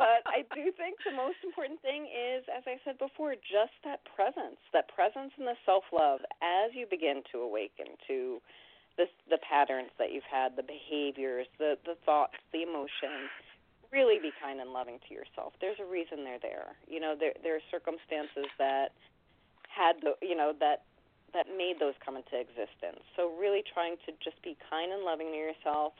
[0.00, 4.00] but I do think the most important thing is, as I said before, just that
[4.08, 8.40] presence, that presence and the self love as you begin to awaken to
[8.96, 13.28] the the patterns that you've had, the behaviors, the the thoughts, the emotions.
[13.92, 15.52] Really be kind and loving to yourself.
[15.60, 16.72] There's a reason they're there.
[16.88, 18.96] You know, there there are circumstances that
[19.68, 20.88] had the you know that
[21.36, 23.04] that made those come into existence.
[23.16, 25.92] So really trying to just be kind and loving to yourself.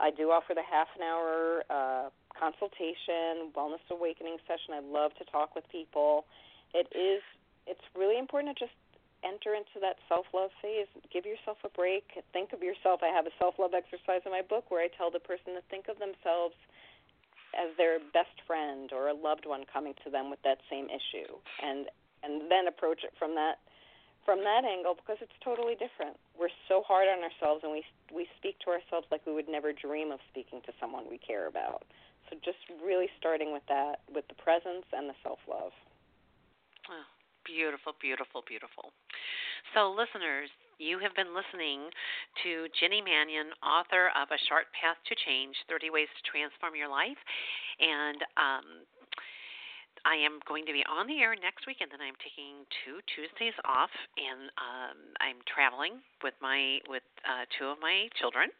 [0.00, 4.72] I do offer the half an hour uh, consultation, wellness awakening session.
[4.76, 6.24] I love to talk with people.
[6.72, 7.20] It is
[7.68, 8.76] it's really important to just
[9.20, 10.88] enter into that self love phase.
[11.12, 12.08] Give yourself a break.
[12.32, 13.00] Think of yourself.
[13.02, 15.62] I have a self love exercise in my book where I tell the person to
[15.68, 16.54] think of themselves
[17.56, 21.28] as their best friend or a loved one coming to them with that same issue
[21.62, 21.86] and
[22.22, 23.62] and then approach it from that
[24.26, 26.20] from that angle because it's totally different.
[26.36, 27.80] We're so hard on ourselves and we
[28.12, 31.48] we speak to ourselves like we would never dream of speaking to someone we care
[31.48, 31.88] about.
[32.28, 35.72] So just really starting with that with the presence and the self-love.
[36.92, 37.08] Oh,
[37.44, 38.92] beautiful, beautiful, beautiful.
[39.72, 40.48] So, listeners,
[40.78, 41.90] you have been listening
[42.46, 46.88] to Jenny Mannion, author of A Short Path to Change 30 Ways to Transform Your
[46.88, 47.18] Life.
[47.82, 48.66] And um,
[50.04, 53.00] I am going to be on the air next week, and then I'm taking two
[53.10, 58.50] Tuesdays off, and um, I'm traveling with my with uh, two of my children,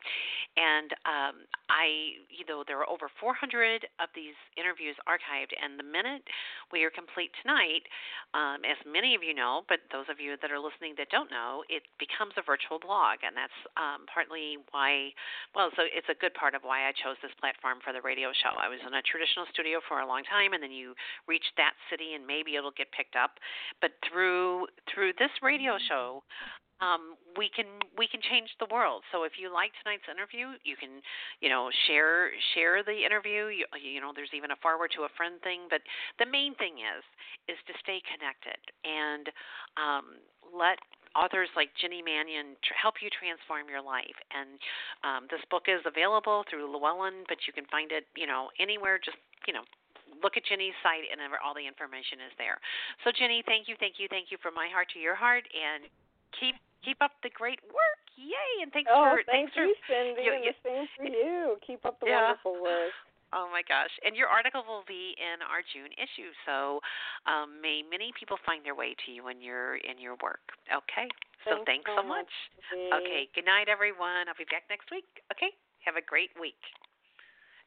[0.57, 5.85] and um, I, you know, there are over 400 of these interviews archived, and the
[5.85, 6.25] minute
[6.73, 7.85] we are complete tonight,
[8.33, 11.31] um, as many of you know, but those of you that are listening that don't
[11.31, 15.13] know, it becomes a virtual blog, and that's um, partly why.
[15.53, 18.33] Well, so it's a good part of why I chose this platform for the radio
[18.33, 18.57] show.
[18.57, 20.97] I was in a traditional studio for a long time, and then you
[21.29, 23.39] reach that city and maybe it'll get picked up
[23.81, 26.23] but through through this radio show
[26.81, 27.67] um, we can
[27.99, 29.03] we can change the world.
[29.11, 31.03] So if you like tonight's interview, you can
[31.43, 33.51] you know share share the interview.
[33.51, 35.67] You, you know, there's even a forward to a friend thing.
[35.71, 35.83] But
[36.23, 37.03] the main thing is
[37.51, 39.27] is to stay connected and
[39.75, 40.23] um,
[40.55, 40.79] let
[41.19, 44.19] authors like Jenny Mannion tr- help you transform your life.
[44.31, 44.55] And
[45.03, 49.03] um, this book is available through Llewellyn, but you can find it you know anywhere.
[49.03, 49.19] Just
[49.51, 49.67] you know
[50.23, 52.59] look at Jenny's site and all the information is there.
[53.05, 55.87] So Jenny, thank you, thank you, thank you from my heart to your heart and
[56.37, 58.03] keep keep up the great work.
[58.19, 58.63] Yay!
[58.63, 61.07] And thanks oh, for thank thanks you, for Cynde, you, and you, the same for
[61.07, 61.59] you.
[61.63, 62.35] Keep up the yeah.
[62.35, 62.95] wonderful work.
[63.31, 63.93] Oh my gosh!
[64.03, 66.81] And your article will be in our June issue, so
[67.29, 70.43] um, may many people find their way to you in your in your work.
[70.67, 71.07] Okay.
[71.47, 72.33] So thanks, thanks so so much.
[72.73, 73.29] much okay.
[73.37, 74.27] Good night, everyone.
[74.27, 75.07] I'll be back next week.
[75.31, 75.53] Okay.
[75.85, 76.59] Have a great week.